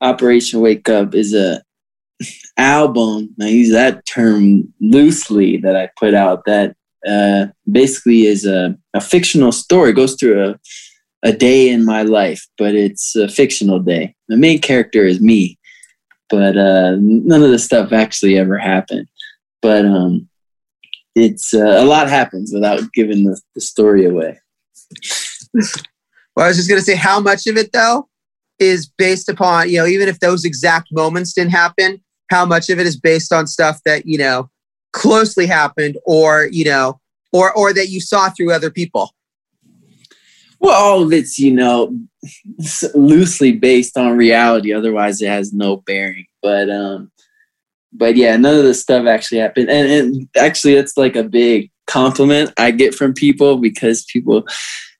Operation 0.01 0.59
Wake 0.59 0.89
Up 0.89 1.13
is 1.13 1.35
a 1.35 1.61
album. 2.57 3.35
I 3.39 3.45
use 3.45 3.69
that 3.69 4.07
term 4.07 4.73
loosely 4.81 5.57
that 5.57 5.75
I 5.75 5.91
put 5.99 6.15
out 6.15 6.45
that 6.45 6.75
uh, 7.07 7.51
basically 7.71 8.25
is 8.25 8.47
a, 8.47 8.75
a 8.95 8.99
fictional 8.99 9.51
story. 9.51 9.91
It 9.91 9.95
goes 9.95 10.15
through 10.15 10.49
a 10.49 10.59
a 11.21 11.31
day 11.31 11.69
in 11.69 11.85
my 11.85 12.01
life, 12.01 12.43
but 12.57 12.73
it's 12.73 13.15
a 13.15 13.27
fictional 13.27 13.77
day. 13.77 14.15
The 14.29 14.35
main 14.35 14.59
character 14.59 15.05
is 15.05 15.21
me, 15.21 15.59
but 16.31 16.57
uh, 16.57 16.95
none 16.97 17.43
of 17.43 17.51
the 17.51 17.59
stuff 17.59 17.93
actually 17.93 18.35
ever 18.35 18.57
happened. 18.57 19.07
But 19.61 19.85
um, 19.85 20.27
it's 21.13 21.53
uh, 21.53 21.77
a 21.77 21.85
lot 21.85 22.09
happens 22.09 22.51
without 22.51 22.91
giving 22.93 23.25
the, 23.25 23.39
the 23.53 23.61
story 23.61 24.05
away. 24.05 24.39
well, 26.35 26.45
I 26.45 26.49
was 26.49 26.57
just 26.57 26.69
going 26.69 26.79
to 26.79 26.85
say 26.85 26.95
how 26.95 27.19
much 27.19 27.47
of 27.47 27.57
it 27.57 27.71
though 27.71 28.07
is 28.59 28.87
based 28.87 29.29
upon 29.29 29.69
you 29.69 29.77
know 29.77 29.85
even 29.85 30.07
if 30.07 30.19
those 30.19 30.45
exact 30.45 30.89
moments 30.91 31.33
didn't 31.33 31.51
happen, 31.51 32.01
how 32.29 32.45
much 32.45 32.69
of 32.69 32.79
it 32.79 32.87
is 32.87 32.99
based 32.99 33.33
on 33.33 33.47
stuff 33.47 33.79
that 33.85 34.05
you 34.05 34.17
know 34.17 34.49
closely 34.91 35.45
happened 35.45 35.97
or 36.05 36.47
you 36.51 36.65
know 36.65 36.99
or 37.31 37.51
or 37.53 37.73
that 37.73 37.89
you 37.89 37.99
saw 37.99 38.29
through 38.29 38.51
other 38.51 38.69
people. 38.69 39.13
Well, 40.63 40.81
all 40.81 41.03
of 41.03 41.11
it's, 41.11 41.37
you 41.37 41.51
know, 41.51 41.93
loosely 42.95 43.51
based 43.51 43.97
on 43.97 44.15
reality. 44.15 44.71
Otherwise, 44.71 45.21
it 45.21 45.27
has 45.27 45.51
no 45.51 45.75
bearing. 45.75 46.25
But, 46.41 46.69
um, 46.69 47.11
but 47.91 48.15
yeah, 48.15 48.37
none 48.37 48.55
of 48.55 48.63
this 48.63 48.81
stuff 48.81 49.05
actually 49.05 49.39
happened. 49.39 49.69
And, 49.69 49.91
and 49.91 50.29
actually, 50.37 50.75
it's 50.75 50.95
like 50.95 51.17
a 51.17 51.23
big 51.23 51.69
compliment 51.85 52.53
I 52.57 52.71
get 52.71 52.95
from 52.95 53.13
people 53.13 53.57
because 53.57 54.05
people 54.05 54.47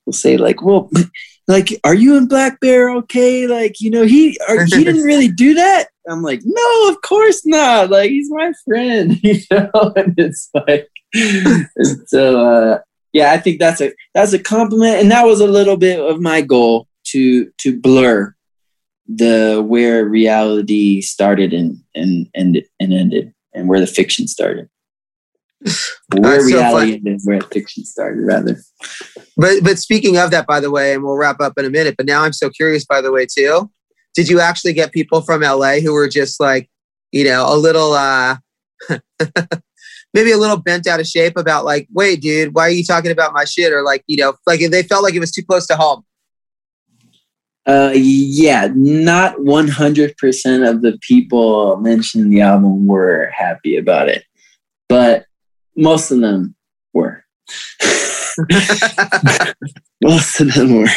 will 0.06 0.14
say, 0.14 0.38
like, 0.38 0.62
well, 0.62 0.90
like, 1.48 1.80
are 1.84 1.96
you 1.96 2.18
and 2.18 2.30
Blackbear 2.30 2.96
okay? 3.00 3.48
Like, 3.48 3.80
you 3.80 3.90
know, 3.90 4.04
he, 4.04 4.38
are, 4.48 4.66
he 4.66 4.84
didn't 4.84 5.04
really 5.04 5.28
do 5.28 5.54
that. 5.56 5.90
I'm 6.08 6.22
like, 6.22 6.42
no, 6.44 6.90
of 6.90 7.02
course 7.02 7.46
not. 7.46 7.90
Like, 7.90 8.10
he's 8.10 8.30
my 8.30 8.52
friend, 8.66 9.20
you 9.24 9.40
know? 9.52 9.94
And 9.96 10.14
it's 10.18 10.50
like, 10.54 10.90
so, 12.08 12.46
uh, 12.46 12.80
yeah, 13.14 13.32
I 13.32 13.38
think 13.38 13.60
that's 13.60 13.80
a 13.80 13.94
that's 14.16 14.34
a 14.34 14.40
compliment, 14.40 15.00
and 15.00 15.12
that 15.12 15.26
was 15.26 15.40
a 15.40 15.48
little 15.48 15.78
bit 15.78 16.00
of 16.00 16.20
my 16.20 16.42
goal 16.42 16.88
to 17.06 17.50
to 17.60 17.80
blur 17.80 18.36
the 19.08 19.64
where 19.66 20.06
reality 20.06 21.02
started 21.02 21.54
and 21.54 21.78
and 21.94 22.28
and 22.34 22.62
and 22.80 22.94
ended, 22.94 23.34
and 23.54 23.70
where 23.70 23.80
the 23.80 23.88
fiction 23.88 24.28
started. 24.28 24.68
Where 26.16 26.34
that's 26.34 26.46
reality 26.46 26.94
ended, 26.96 27.22
where 27.24 27.42
fiction 27.42 27.86
started, 27.86 28.26
rather. 28.26 28.58
But 29.38 29.64
but 29.64 29.80
speaking 29.80 30.18
of 30.18 30.32
that, 30.32 30.46
by 30.46 30.60
the 30.60 30.70
way, 30.70 30.94
and 30.94 31.04
we'll 31.04 31.16
wrap 31.16 31.40
up 31.40 31.54
in 31.58 31.66
a 31.66 31.70
minute. 31.70 31.96
But 31.98 32.06
now 32.06 32.24
I'm 32.24 32.34
so 32.34 32.50
curious, 32.50 32.86
by 32.86 33.02
the 33.02 33.12
way, 33.12 33.26
too. 33.26 33.72
Did 34.14 34.30
you 34.30 34.40
actually 34.40 34.74
get 34.74 34.92
people 34.92 35.22
from 35.22 35.42
LA 35.42 35.80
who 35.80 35.94
were 35.94 36.08
just 36.08 36.40
like, 36.40 36.70
you 37.12 37.24
know, 37.24 37.46
a 37.48 37.58
little 37.58 37.94
uh 37.94 38.38
maybe 40.14 40.32
a 40.32 40.38
little 40.38 40.58
bent 40.58 40.88
out 40.88 41.00
of 41.00 41.08
shape 41.08 41.38
about 41.38 41.66
like, 41.66 41.88
wait, 41.92 42.22
dude, 42.22 42.54
why 42.54 42.64
are 42.64 42.72
you 42.72 42.84
talking 42.84 43.12
about 43.12 43.34
my 43.34 43.46
shit? 43.46 43.74
Or 43.74 43.82
like, 43.84 44.04
you 44.08 44.18
know, 44.18 44.34
like 44.46 44.60
they 44.70 44.84
felt 44.84 45.04
like 45.04 45.16
it 45.16 45.20
was 45.20 45.32
too 45.32 45.44
close 45.44 45.66
to 45.68 45.76
home. 45.76 46.04
Uh, 47.66 47.94
yeah, 47.96 48.68
not 48.76 49.38
100% 49.38 50.70
of 50.70 50.82
the 50.82 50.98
people 51.02 51.78
mentioning 51.78 52.30
the 52.30 52.42
album 52.42 52.86
were 52.86 53.32
happy 53.34 53.78
about 53.78 54.10
it, 54.10 54.26
but 54.90 55.26
most 55.76 56.12
of 56.12 56.20
them 56.22 56.56
were. 56.94 57.24
most 60.04 60.40
of 60.40 60.54
them 60.54 60.80
were. 60.80 60.88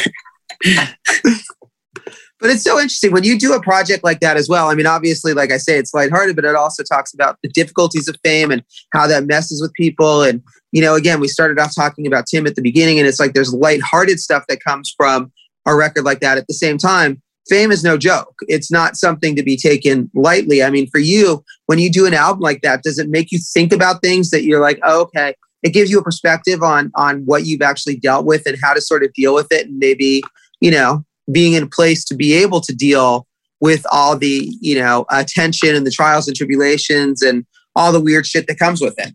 but 2.40 2.50
it's 2.50 2.62
so 2.62 2.78
interesting 2.78 3.12
when 3.12 3.24
you 3.24 3.38
do 3.38 3.54
a 3.54 3.62
project 3.62 4.04
like 4.04 4.20
that 4.20 4.36
as 4.36 4.48
well. 4.48 4.68
I 4.68 4.74
mean, 4.74 4.86
obviously, 4.86 5.34
like 5.34 5.52
I 5.52 5.56
say, 5.56 5.78
it's 5.78 5.94
lighthearted, 5.94 6.36
but 6.36 6.44
it 6.44 6.54
also 6.54 6.82
talks 6.82 7.12
about 7.14 7.38
the 7.42 7.48
difficulties 7.48 8.08
of 8.08 8.16
fame 8.24 8.50
and 8.50 8.62
how 8.92 9.06
that 9.06 9.26
messes 9.26 9.60
with 9.60 9.72
people. 9.74 10.22
And, 10.22 10.42
you 10.72 10.82
know, 10.82 10.94
again, 10.94 11.20
we 11.20 11.28
started 11.28 11.58
off 11.58 11.74
talking 11.74 12.06
about 12.06 12.26
Tim 12.26 12.46
at 12.46 12.54
the 12.54 12.62
beginning, 12.62 12.98
and 12.98 13.08
it's 13.08 13.20
like 13.20 13.32
there's 13.34 13.52
lighthearted 13.52 14.20
stuff 14.20 14.44
that 14.48 14.62
comes 14.62 14.94
from 14.96 15.32
a 15.66 15.74
record 15.74 16.04
like 16.04 16.20
that. 16.20 16.38
At 16.38 16.46
the 16.46 16.54
same 16.54 16.78
time, 16.78 17.22
fame 17.48 17.70
is 17.70 17.84
no 17.84 17.96
joke. 17.96 18.34
It's 18.48 18.70
not 18.70 18.96
something 18.96 19.36
to 19.36 19.42
be 19.42 19.56
taken 19.56 20.10
lightly. 20.14 20.62
I 20.62 20.70
mean, 20.70 20.88
for 20.88 20.98
you, 20.98 21.44
when 21.66 21.78
you 21.78 21.90
do 21.90 22.06
an 22.06 22.14
album 22.14 22.40
like 22.40 22.62
that, 22.62 22.82
does 22.82 22.98
it 22.98 23.08
make 23.08 23.32
you 23.32 23.38
think 23.38 23.72
about 23.72 24.02
things 24.02 24.30
that 24.30 24.44
you're 24.44 24.60
like, 24.60 24.78
oh, 24.82 25.02
okay, 25.02 25.34
it 25.62 25.70
gives 25.70 25.90
you 25.90 25.98
a 25.98 26.04
perspective 26.04 26.62
on 26.62 26.90
on 26.94 27.22
what 27.24 27.46
you've 27.46 27.62
actually 27.62 27.96
dealt 27.96 28.26
with 28.26 28.46
and 28.46 28.58
how 28.62 28.74
to 28.74 28.80
sort 28.80 29.04
of 29.04 29.12
deal 29.14 29.34
with 29.34 29.50
it 29.50 29.66
and 29.66 29.78
maybe, 29.78 30.22
you 30.60 30.70
know, 30.70 31.04
being 31.32 31.54
in 31.54 31.64
a 31.64 31.68
place 31.68 32.04
to 32.04 32.14
be 32.14 32.34
able 32.34 32.60
to 32.60 32.74
deal 32.74 33.26
with 33.60 33.84
all 33.90 34.16
the 34.16 34.52
you 34.60 34.78
know 34.78 35.06
attention 35.10 35.74
and 35.74 35.86
the 35.86 35.90
trials 35.90 36.28
and 36.28 36.36
tribulations 36.36 37.22
and 37.22 37.46
all 37.74 37.92
the 37.92 38.00
weird 38.00 38.26
shit 38.26 38.46
that 38.46 38.58
comes 38.58 38.80
with 38.80 38.94
it 38.98 39.14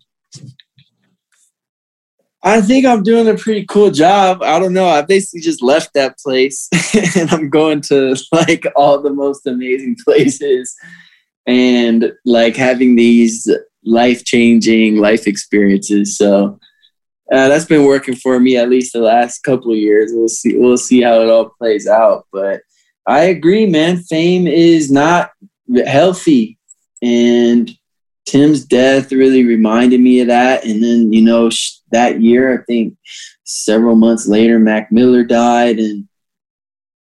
i 2.43 2.61
think 2.61 2.85
i'm 2.85 3.03
doing 3.03 3.27
a 3.27 3.35
pretty 3.35 3.65
cool 3.65 3.91
job 3.91 4.41
i 4.43 4.59
don't 4.59 4.73
know 4.73 4.87
i 4.87 5.01
basically 5.01 5.41
just 5.41 5.61
left 5.61 5.93
that 5.93 6.17
place 6.19 6.69
and 7.17 7.29
i'm 7.31 7.49
going 7.49 7.81
to 7.81 8.15
like 8.31 8.65
all 8.75 9.01
the 9.01 9.13
most 9.13 9.45
amazing 9.47 9.95
places 10.03 10.75
and 11.47 12.11
like 12.25 12.55
having 12.55 12.95
these 12.95 13.49
life 13.83 14.23
changing 14.23 14.97
life 14.97 15.27
experiences 15.27 16.17
so 16.17 16.59
uh, 17.31 17.47
that's 17.47 17.65
been 17.65 17.85
working 17.85 18.15
for 18.15 18.39
me 18.41 18.57
at 18.57 18.69
least 18.69 18.91
the 18.91 18.99
last 18.99 19.39
couple 19.39 19.71
of 19.71 19.77
years. 19.77 20.11
We'll 20.13 20.27
see. 20.27 20.57
We'll 20.57 20.77
see 20.77 21.01
how 21.01 21.21
it 21.21 21.29
all 21.29 21.49
plays 21.57 21.87
out. 21.87 22.27
But 22.31 22.61
I 23.07 23.23
agree, 23.23 23.65
man. 23.67 23.97
Fame 24.03 24.47
is 24.47 24.91
not 24.91 25.31
healthy, 25.85 26.57
and 27.01 27.71
Tim's 28.25 28.65
death 28.65 29.13
really 29.13 29.45
reminded 29.45 30.01
me 30.01 30.19
of 30.19 30.27
that. 30.27 30.65
And 30.65 30.83
then 30.83 31.13
you 31.13 31.21
know 31.21 31.49
that 31.91 32.21
year, 32.21 32.53
I 32.53 32.63
think 32.63 32.97
several 33.43 33.95
months 33.95 34.27
later, 34.27 34.59
Mac 34.59 34.91
Miller 34.91 35.23
died, 35.23 35.79
and 35.79 36.07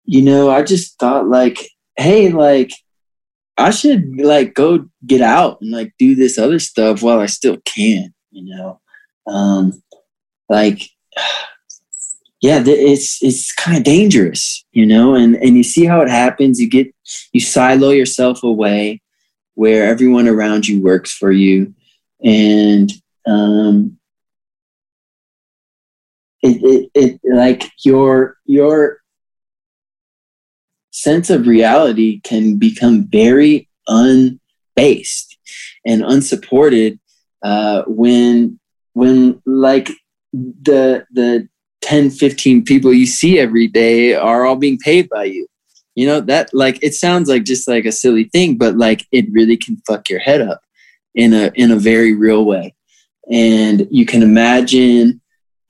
you 0.05 0.21
know 0.21 0.49
I 0.49 0.63
just 0.63 0.99
thought 0.99 1.27
like, 1.27 1.59
hey, 1.97 2.29
like 2.29 2.71
I 3.57 3.71
should 3.71 4.19
like 4.19 4.53
go 4.53 4.87
get 5.05 5.21
out 5.21 5.59
and 5.61 5.71
like 5.71 5.93
do 5.97 6.15
this 6.15 6.37
other 6.37 6.59
stuff 6.59 7.01
while 7.01 7.19
I 7.19 7.27
still 7.27 7.57
can. 7.65 8.13
You 8.31 8.55
know. 8.55 8.79
Um, 9.27 9.81
like 10.49 10.81
yeah 12.41 12.61
it's 12.65 13.23
it's 13.23 13.53
kind 13.53 13.77
of 13.77 13.83
dangerous 13.83 14.65
you 14.71 14.85
know 14.85 15.15
and 15.15 15.35
and 15.37 15.55
you 15.55 15.63
see 15.63 15.85
how 15.85 16.01
it 16.01 16.09
happens 16.09 16.59
you 16.59 16.69
get 16.69 16.93
you 17.31 17.39
silo 17.39 17.91
yourself 17.91 18.43
away 18.43 19.01
where 19.53 19.87
everyone 19.87 20.27
around 20.27 20.67
you 20.67 20.81
works 20.81 21.11
for 21.11 21.31
you 21.31 21.73
and 22.23 22.91
um 23.25 23.97
it, 26.45 26.89
it, 26.93 27.19
it 27.23 27.33
like 27.33 27.63
your 27.83 28.37
your 28.45 28.99
sense 30.91 31.29
of 31.29 31.47
reality 31.47 32.21
can 32.21 32.57
become 32.57 33.07
very 33.07 33.67
unbased 33.87 35.37
and 35.85 36.03
unsupported 36.03 36.99
uh, 37.43 37.83
when 37.87 38.59
when 38.93 39.41
like 39.45 39.89
the 40.33 41.05
the 41.11 41.47
10 41.81 42.09
15 42.09 42.63
people 42.63 42.93
you 42.93 43.05
see 43.05 43.37
every 43.37 43.67
day 43.67 44.15
are 44.15 44.45
all 44.45 44.55
being 44.55 44.77
paid 44.77 45.09
by 45.09 45.25
you. 45.25 45.47
You 45.95 46.07
know 46.07 46.21
that 46.21 46.53
like 46.53 46.79
it 46.83 46.93
sounds 46.93 47.29
like 47.29 47.43
just 47.43 47.67
like 47.67 47.85
a 47.85 47.91
silly 47.91 48.25
thing 48.25 48.57
but 48.57 48.77
like 48.77 49.05
it 49.11 49.25
really 49.31 49.57
can 49.57 49.77
fuck 49.87 50.09
your 50.09 50.19
head 50.19 50.41
up 50.41 50.61
in 51.13 51.33
a 51.33 51.51
in 51.55 51.71
a 51.71 51.77
very 51.77 52.13
real 52.13 52.45
way. 52.45 52.75
And 53.31 53.87
you 53.89 54.05
can 54.05 54.21
imagine 54.21 55.21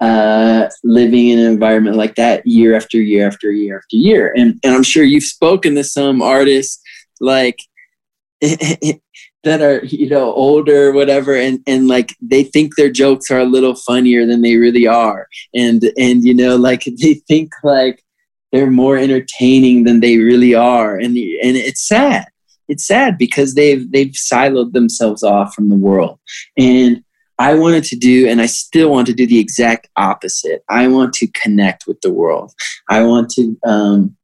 uh, 0.06 0.70
living 0.84 1.30
in 1.30 1.40
an 1.40 1.52
environment 1.52 1.96
like 1.96 2.16
that 2.16 2.46
year 2.46 2.76
after 2.76 3.02
year 3.02 3.28
after 3.28 3.52
year 3.52 3.78
after 3.78 3.96
year. 3.96 4.34
And 4.38 4.60
and 4.64 4.74
i'm 4.76 4.84
sure 4.84 5.04
you've 5.04 5.24
spoken 5.24 5.76
to 5.76 5.84
some 5.84 6.22
artists 6.22 6.82
like 7.20 7.58
that 8.42 9.62
are 9.62 9.84
you 9.86 10.10
know 10.10 10.34
older 10.34 10.92
whatever 10.92 11.36
and 11.36 11.60
and 11.66 11.88
like 11.88 12.16
they 12.22 12.44
think 12.44 12.76
their 12.76 12.92
jokes 12.92 13.32
are 13.32 13.40
a 13.40 13.46
little 13.56 13.76
funnier 13.76 14.26
than 14.26 14.42
they 14.42 14.58
really 14.58 14.86
are. 14.86 15.28
And 15.56 15.84
and 15.98 16.24
you 16.24 16.34
know 16.34 16.56
like 16.56 16.84
they 17.02 17.16
think 17.28 17.52
like 17.64 18.04
they're 18.52 18.70
more 18.70 18.98
entertaining 18.98 19.86
than 19.86 20.02
they 20.02 20.18
really 20.18 20.54
are. 20.54 20.98
And 20.98 21.18
and 21.18 21.58
it's 21.58 21.86
sad. 21.88 22.26
It's 22.68 22.86
sad 22.86 23.18
because 23.18 23.56
they've 23.56 23.92
they've 23.92 24.16
siloed 24.30 24.74
themselves 24.74 25.24
off 25.24 25.56
from 25.56 25.70
the 25.70 25.82
world. 25.88 26.20
And 26.58 27.04
i 27.40 27.54
wanted 27.54 27.84
to 27.84 27.96
do 27.96 28.28
and 28.28 28.42
i 28.42 28.46
still 28.46 28.90
want 28.90 29.08
to 29.08 29.14
do 29.14 29.26
the 29.26 29.40
exact 29.40 29.88
opposite 29.96 30.64
i 30.70 30.88
want 30.88 31.14
to 31.14 31.28
connect 31.28 31.88
with 31.88 32.00
the 32.02 32.12
world 32.12 32.54
i 32.90 33.04
want 33.04 33.30
to 33.30 33.58
um 33.66 34.16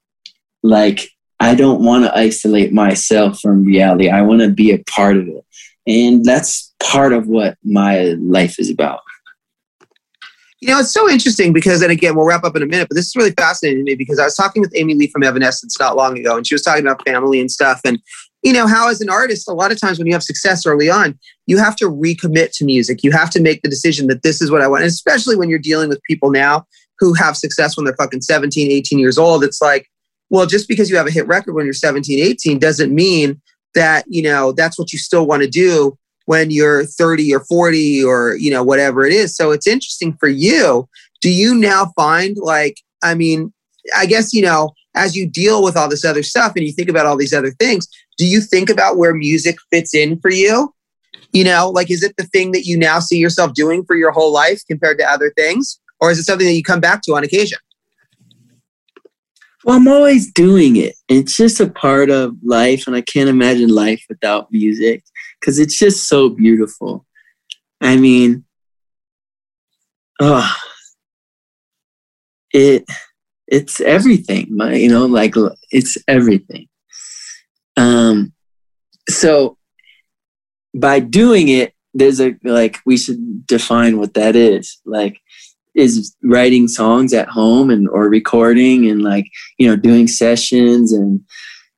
like 0.63 1.09
I 1.41 1.55
don't 1.55 1.83
want 1.83 2.05
to 2.05 2.15
isolate 2.15 2.71
myself 2.71 3.39
from 3.39 3.63
reality. 3.63 4.09
I 4.09 4.21
want 4.21 4.41
to 4.41 4.49
be 4.49 4.71
a 4.71 4.77
part 4.83 5.17
of 5.17 5.27
it. 5.27 5.43
And 5.87 6.23
that's 6.23 6.71
part 6.79 7.13
of 7.13 7.27
what 7.27 7.57
my 7.63 8.15
life 8.19 8.59
is 8.59 8.69
about. 8.69 8.99
You 10.59 10.69
know, 10.69 10.79
it's 10.79 10.93
so 10.93 11.09
interesting 11.09 11.51
because, 11.51 11.81
and 11.81 11.91
again, 11.91 12.15
we'll 12.15 12.27
wrap 12.27 12.43
up 12.43 12.55
in 12.55 12.61
a 12.61 12.67
minute, 12.67 12.87
but 12.87 12.95
this 12.95 13.07
is 13.07 13.15
really 13.15 13.31
fascinating 13.31 13.79
to 13.79 13.91
me 13.91 13.95
because 13.95 14.19
I 14.19 14.25
was 14.25 14.35
talking 14.35 14.61
with 14.61 14.71
Amy 14.75 14.93
Lee 14.93 15.07
from 15.07 15.23
Evanescence 15.23 15.79
not 15.79 15.97
long 15.97 16.15
ago, 16.19 16.37
and 16.37 16.45
she 16.45 16.53
was 16.53 16.61
talking 16.61 16.85
about 16.85 17.03
family 17.07 17.39
and 17.39 17.49
stuff. 17.49 17.81
And, 17.83 17.97
you 18.43 18.53
know, 18.53 18.67
how 18.67 18.89
as 18.89 19.01
an 19.01 19.09
artist, 19.09 19.47
a 19.47 19.53
lot 19.53 19.71
of 19.71 19.79
times 19.79 19.97
when 19.97 20.07
you 20.07 20.13
have 20.13 20.23
success 20.23 20.65
early 20.65 20.89
on, 20.89 21.17
you 21.45 21.57
have 21.57 21.75
to 21.77 21.85
recommit 21.85 22.51
to 22.53 22.65
music. 22.65 23.03
You 23.03 23.11
have 23.11 23.29
to 23.31 23.41
make 23.41 23.61
the 23.61 23.69
decision 23.69 24.07
that 24.07 24.23
this 24.23 24.41
is 24.41 24.49
what 24.49 24.61
I 24.61 24.67
want, 24.67 24.83
and 24.83 24.89
especially 24.89 25.35
when 25.35 25.49
you're 25.49 25.59
dealing 25.59 25.89
with 25.89 26.01
people 26.03 26.31
now 26.31 26.65
who 26.99 27.13
have 27.13 27.35
success 27.35 27.75
when 27.75 27.85
they're 27.85 27.95
fucking 27.95 28.21
17, 28.21 28.71
18 28.71 28.99
years 28.99 29.17
old. 29.17 29.43
It's 29.43 29.61
like, 29.61 29.89
well, 30.29 30.45
just 30.45 30.67
because 30.67 30.89
you 30.89 30.95
have 30.97 31.07
a 31.07 31.11
hit 31.11 31.27
record 31.27 31.53
when 31.53 31.65
you're 31.65 31.73
17, 31.73 32.19
18 32.19 32.59
doesn't 32.59 32.93
mean 32.93 33.41
that, 33.73 34.05
you 34.07 34.21
know, 34.21 34.51
that's 34.51 34.77
what 34.77 34.93
you 34.93 34.99
still 34.99 35.25
want 35.25 35.41
to 35.41 35.49
do 35.49 35.97
when 36.25 36.51
you're 36.51 36.85
30 36.85 37.33
or 37.33 37.41
40 37.41 38.03
or, 38.03 38.35
you 38.35 38.51
know, 38.51 38.63
whatever 38.63 39.03
it 39.03 39.13
is. 39.13 39.35
So 39.35 39.51
it's 39.51 39.67
interesting 39.67 40.15
for 40.19 40.29
you. 40.29 40.87
Do 41.21 41.31
you 41.31 41.55
now 41.55 41.91
find 41.95 42.37
like, 42.37 42.77
I 43.03 43.15
mean, 43.15 43.51
I 43.95 44.05
guess, 44.05 44.33
you 44.33 44.41
know, 44.41 44.73
as 44.95 45.15
you 45.15 45.29
deal 45.29 45.63
with 45.63 45.77
all 45.77 45.89
this 45.89 46.05
other 46.05 46.23
stuff 46.23 46.53
and 46.55 46.65
you 46.65 46.71
think 46.73 46.89
about 46.89 47.05
all 47.05 47.17
these 47.17 47.33
other 47.33 47.51
things, 47.51 47.87
do 48.17 48.25
you 48.25 48.41
think 48.41 48.69
about 48.69 48.97
where 48.97 49.13
music 49.13 49.57
fits 49.71 49.93
in 49.93 50.19
for 50.19 50.31
you? 50.31 50.73
You 51.33 51.43
know, 51.45 51.69
like, 51.69 51.89
is 51.89 52.03
it 52.03 52.15
the 52.17 52.25
thing 52.25 52.51
that 52.51 52.65
you 52.65 52.77
now 52.77 52.99
see 52.99 53.17
yourself 53.17 53.53
doing 53.53 53.85
for 53.85 53.95
your 53.95 54.11
whole 54.11 54.33
life 54.33 54.61
compared 54.67 54.97
to 54.99 55.09
other 55.09 55.31
things? 55.37 55.79
Or 55.99 56.11
is 56.11 56.19
it 56.19 56.23
something 56.23 56.47
that 56.47 56.53
you 56.53 56.63
come 56.63 56.81
back 56.81 57.01
to 57.03 57.15
on 57.15 57.23
occasion? 57.23 57.59
Well, 59.63 59.75
I'm 59.75 59.87
always 59.87 60.31
doing 60.31 60.75
it. 60.75 60.95
It's 61.07 61.37
just 61.37 61.59
a 61.59 61.69
part 61.69 62.09
of 62.09 62.35
life, 62.43 62.87
and 62.87 62.95
I 62.95 63.01
can't 63.01 63.29
imagine 63.29 63.69
life 63.69 64.03
without 64.09 64.51
music 64.51 65.03
because 65.39 65.59
it's 65.59 65.77
just 65.77 66.07
so 66.07 66.29
beautiful. 66.29 67.05
I 67.79 67.97
mean, 67.97 68.43
oh, 70.19 70.51
it 72.51 72.85
it's 73.51 73.81
everything. 73.81 74.47
My, 74.49 74.73
you 74.73 74.89
know, 74.89 75.05
like 75.05 75.35
it's 75.69 75.97
everything. 76.07 76.69
Um, 77.75 78.33
so 79.09 79.57
by 80.73 81.01
doing 81.01 81.49
it, 81.49 81.73
there's 81.93 82.21
a 82.21 82.35
like 82.43 82.79
we 82.85 82.97
should 82.97 83.45
define 83.45 83.99
what 83.99 84.13
that 84.13 84.37
is. 84.37 84.79
Like 84.85 85.19
is 85.75 86.15
writing 86.23 86.67
songs 86.67 87.13
at 87.13 87.27
home 87.29 87.69
and 87.69 87.87
or 87.89 88.09
recording 88.09 88.89
and 88.89 89.03
like 89.03 89.25
you 89.57 89.67
know 89.67 89.75
doing 89.75 90.07
sessions 90.07 90.91
and 90.93 91.21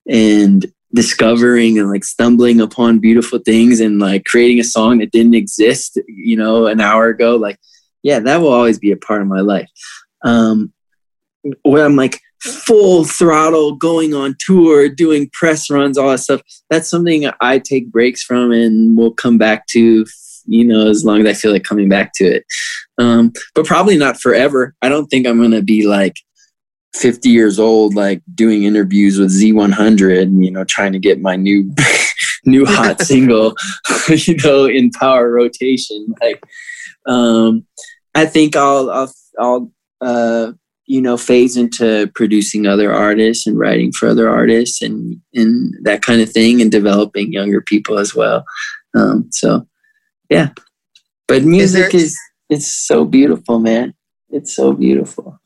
and 0.07 0.65
discovering 0.93 1.79
and 1.79 1.89
like 1.89 2.03
stumbling 2.03 2.59
upon 2.59 2.99
beautiful 2.99 3.39
things 3.39 3.79
and 3.79 3.99
like 3.99 4.25
creating 4.25 4.59
a 4.59 4.63
song 4.63 4.99
that 4.99 5.11
didn't 5.11 5.35
exist 5.35 5.99
you 6.07 6.35
know 6.35 6.65
an 6.65 6.81
hour 6.81 7.09
ago 7.09 7.35
like 7.35 7.59
yeah 8.01 8.19
that 8.19 8.37
will 8.37 8.51
always 8.51 8.79
be 8.79 8.91
a 8.91 8.97
part 8.97 9.21
of 9.21 9.27
my 9.27 9.41
life 9.41 9.69
um 10.23 10.73
where 11.63 11.85
i'm 11.85 11.95
like 11.95 12.19
full 12.41 13.05
throttle 13.05 13.73
going 13.73 14.13
on 14.13 14.35
tour 14.39 14.89
doing 14.89 15.29
press 15.31 15.69
runs 15.69 15.97
all 15.97 16.09
that 16.09 16.17
stuff 16.17 16.41
that's 16.69 16.89
something 16.89 17.29
i 17.39 17.57
take 17.57 17.89
breaks 17.89 18.21
from 18.21 18.51
and 18.51 18.97
will 18.97 19.13
come 19.13 19.37
back 19.37 19.65
to 19.67 20.05
you 20.45 20.65
know, 20.65 20.87
as 20.87 21.03
long 21.03 21.21
as 21.21 21.25
I 21.25 21.39
feel 21.39 21.51
like 21.51 21.63
coming 21.63 21.89
back 21.89 22.13
to 22.15 22.25
it. 22.25 22.45
Um, 22.97 23.33
but 23.55 23.65
probably 23.65 23.97
not 23.97 24.19
forever. 24.19 24.75
I 24.81 24.89
don't 24.89 25.07
think 25.07 25.25
I'm 25.25 25.37
going 25.37 25.51
to 25.51 25.61
be 25.61 25.87
like 25.87 26.15
50 26.95 27.29
years 27.29 27.59
old, 27.59 27.95
like 27.95 28.21
doing 28.35 28.63
interviews 28.63 29.17
with 29.17 29.31
Z100 29.31 30.21
and, 30.21 30.43
you 30.43 30.51
know, 30.51 30.63
trying 30.63 30.93
to 30.93 30.99
get 30.99 31.21
my 31.21 31.35
new, 31.35 31.73
new 32.45 32.65
hot 32.65 33.01
single, 33.05 33.55
you 34.09 34.35
know, 34.43 34.65
in 34.65 34.91
power 34.91 35.31
rotation. 35.31 36.13
Like, 36.21 36.43
um, 37.05 37.65
I 38.15 38.25
think 38.25 38.55
I'll, 38.55 38.89
I'll, 38.89 39.13
I'll, 39.39 39.71
uh, 40.01 40.51
you 40.85 41.01
know, 41.01 41.17
phase 41.17 41.55
into 41.55 42.07
producing 42.13 42.67
other 42.67 42.91
artists 42.93 43.47
and 43.47 43.57
writing 43.57 43.91
for 43.91 44.09
other 44.09 44.29
artists 44.29 44.81
and 44.81 45.21
and 45.33 45.73
that 45.83 46.01
kind 46.01 46.21
of 46.21 46.29
thing, 46.29 46.61
and 46.61 46.71
developing 46.71 47.31
younger 47.31 47.61
people 47.61 47.97
as 47.97 48.13
well. 48.13 48.43
Um, 48.95 49.29
so, 49.31 49.67
yeah. 50.29 50.49
But 51.27 51.43
music 51.43 51.93
is, 51.93 51.93
there, 51.93 52.01
is 52.01 52.19
it's 52.49 52.73
so 52.73 53.05
beautiful, 53.05 53.59
man. 53.59 53.93
It's 54.29 54.55
so 54.55 54.73
beautiful. 54.73 55.39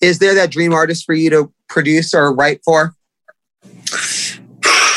Is 0.00 0.18
there 0.18 0.34
that 0.34 0.50
dream 0.50 0.72
artist 0.72 1.04
for 1.04 1.14
you 1.14 1.30
to 1.30 1.52
produce 1.68 2.14
or 2.14 2.34
write 2.34 2.60
for? 2.64 2.94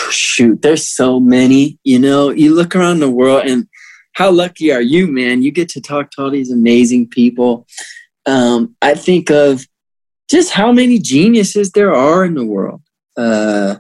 Shoot, 0.10 0.62
there's 0.62 0.88
so 0.88 1.20
many. 1.20 1.80
You 1.84 2.00
know, 2.00 2.30
you 2.30 2.54
look 2.54 2.76
around 2.76 3.00
the 3.00 3.10
world 3.10 3.46
and 3.46 3.68
how 4.14 4.30
lucky 4.30 4.72
are 4.72 4.82
you, 4.82 5.08
man? 5.08 5.42
You 5.42 5.52
get 5.52 5.70
to 5.70 5.82
talk 5.82 6.12
to 6.12 6.24
all 6.24 6.30
these 6.30 6.52
amazing 6.52 7.08
people. 7.10 7.66
Um, 8.26 8.76
I 8.82 8.94
think 8.94 9.30
of 9.30 9.66
just 10.30 10.52
how 10.52 10.72
many 10.72 11.00
geniuses 11.00 11.72
there 11.72 11.94
are 11.94 12.24
in 12.24 12.36
the 12.36 12.46
world. 12.46 12.82
Uh, 13.18 13.78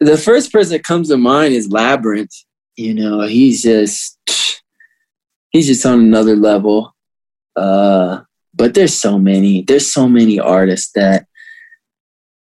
the 0.00 0.16
first 0.16 0.52
person 0.52 0.72
that 0.72 0.84
comes 0.84 1.08
to 1.08 1.16
mind 1.16 1.54
is 1.54 1.68
Labrinth. 1.68 2.34
You 2.76 2.94
know, 2.94 3.20
he's 3.22 3.62
just 3.62 4.18
he's 5.50 5.66
just 5.66 5.86
on 5.86 6.00
another 6.00 6.36
level. 6.36 6.94
Uh, 7.56 8.22
but 8.54 8.74
there's 8.74 8.94
so 8.94 9.18
many. 9.18 9.62
There's 9.62 9.92
so 9.92 10.08
many 10.08 10.38
artists 10.40 10.92
that 10.94 11.26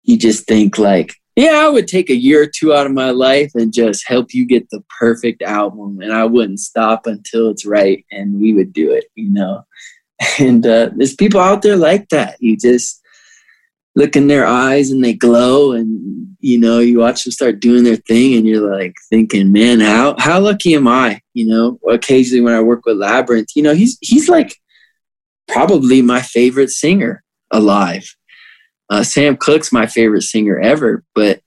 you 0.03 0.17
just 0.17 0.47
think 0.47 0.79
like 0.79 1.15
yeah, 1.37 1.67
I 1.67 1.69
would 1.69 1.87
take 1.87 2.09
a 2.09 2.17
year 2.17 2.43
or 2.43 2.47
two 2.47 2.73
out 2.73 2.87
of 2.87 2.93
my 2.93 3.11
life 3.11 3.51
and 3.55 3.73
just 3.73 4.09
help 4.09 4.33
you 4.33 4.47
get 4.47 4.71
the 4.71 4.83
perfect 4.99 5.43
album. 5.43 6.01
And 6.01 6.11
I 6.11 6.25
wouldn't 6.25 6.61
stop 6.61 7.07
until 7.07 7.51
it's 7.51 7.67
right. 7.67 8.07
And 8.11 8.41
we 8.41 8.55
would 8.55 8.73
do 8.73 8.91
it, 8.91 9.05
you 9.15 9.31
know. 9.31 9.63
And 10.39 10.67
uh, 10.67 10.91
there's 10.95 11.15
people 11.15 11.41
out 11.41 11.63
there 11.63 11.77
like 11.77 12.11
that. 12.11 12.37
You 12.41 12.57
just 12.57 13.03
look 13.95 14.17
in 14.17 14.29
their 14.29 14.47
eyes 14.47 14.91
and 14.91 15.03
they 15.03 15.15
glow 15.15 15.73
and 15.73 16.37
you 16.41 16.59
know 16.59 16.79
you 16.79 16.99
watch 16.99 17.25
them 17.25 17.33
start 17.33 17.61
doing 17.61 17.85
their 17.85 17.97
thing 17.97 18.35
and 18.35 18.47
you're 18.47 18.77
like 18.77 18.95
thinking 19.09 19.51
man 19.53 19.81
how 19.81 20.15
how 20.19 20.39
lucky 20.39 20.75
am 20.75 20.87
i 20.87 21.19
you 21.33 21.47
know 21.47 21.79
occasionally 21.91 22.43
when 22.43 22.53
i 22.53 22.61
work 22.61 22.85
with 22.85 22.99
Labrinth, 22.99 23.57
you 23.57 23.63
know 23.63 23.75
he's 23.75 23.97
he's 24.03 24.29
like 24.29 24.55
probably 25.49 26.03
my 26.03 26.21
favorite 26.21 26.69
singer 26.69 27.25
alive 27.51 28.07
uh, 28.89 29.03
Sam 29.03 29.37
Cooke's 29.37 29.73
my 29.73 29.87
favorite 29.87 30.23
singer 30.23 30.59
ever, 30.59 31.03
but 31.15 31.41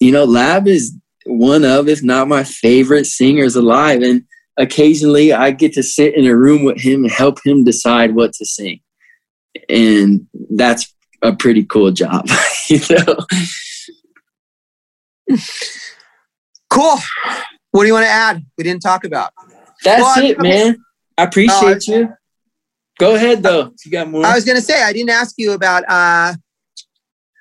you 0.00 0.12
know, 0.12 0.24
Lab 0.24 0.68
is 0.68 0.96
one 1.26 1.64
of, 1.64 1.88
if 1.88 2.02
not 2.02 2.28
my 2.28 2.44
favorite 2.44 3.06
singers 3.06 3.56
alive. 3.56 4.02
And 4.02 4.24
occasionally 4.58 5.32
I 5.32 5.52
get 5.52 5.72
to 5.74 5.82
sit 5.82 6.14
in 6.14 6.26
a 6.26 6.36
room 6.36 6.64
with 6.64 6.80
him 6.80 7.04
and 7.04 7.12
help 7.12 7.38
him 7.44 7.64
decide 7.64 8.14
what 8.14 8.34
to 8.34 8.44
sing. 8.44 8.80
And 9.68 10.26
that's 10.50 10.94
a 11.22 11.34
pretty 11.34 11.64
cool 11.64 11.90
job, 11.90 12.28
you 12.68 12.80
know. 12.90 13.16
Cool. 16.68 16.96
What 17.70 17.82
do 17.82 17.86
you 17.86 17.94
want 17.94 18.04
to 18.04 18.10
add? 18.10 18.44
We 18.56 18.64
didn't 18.64 18.82
talk 18.82 19.04
about. 19.04 19.32
That's 19.84 20.02
well, 20.02 20.24
it, 20.24 20.40
man. 20.40 20.76
I 21.16 21.24
appreciate 21.24 21.88
uh, 21.88 21.92
you. 21.92 22.14
Go 22.98 23.14
ahead 23.14 23.42
though. 23.42 23.72
You 23.84 23.90
got 23.92 24.10
more. 24.10 24.26
I 24.26 24.34
was 24.34 24.44
gonna 24.44 24.60
say 24.60 24.82
I 24.82 24.92
didn't 24.92 25.10
ask 25.10 25.34
you 25.38 25.52
about 25.52 25.84
uh 25.88 26.34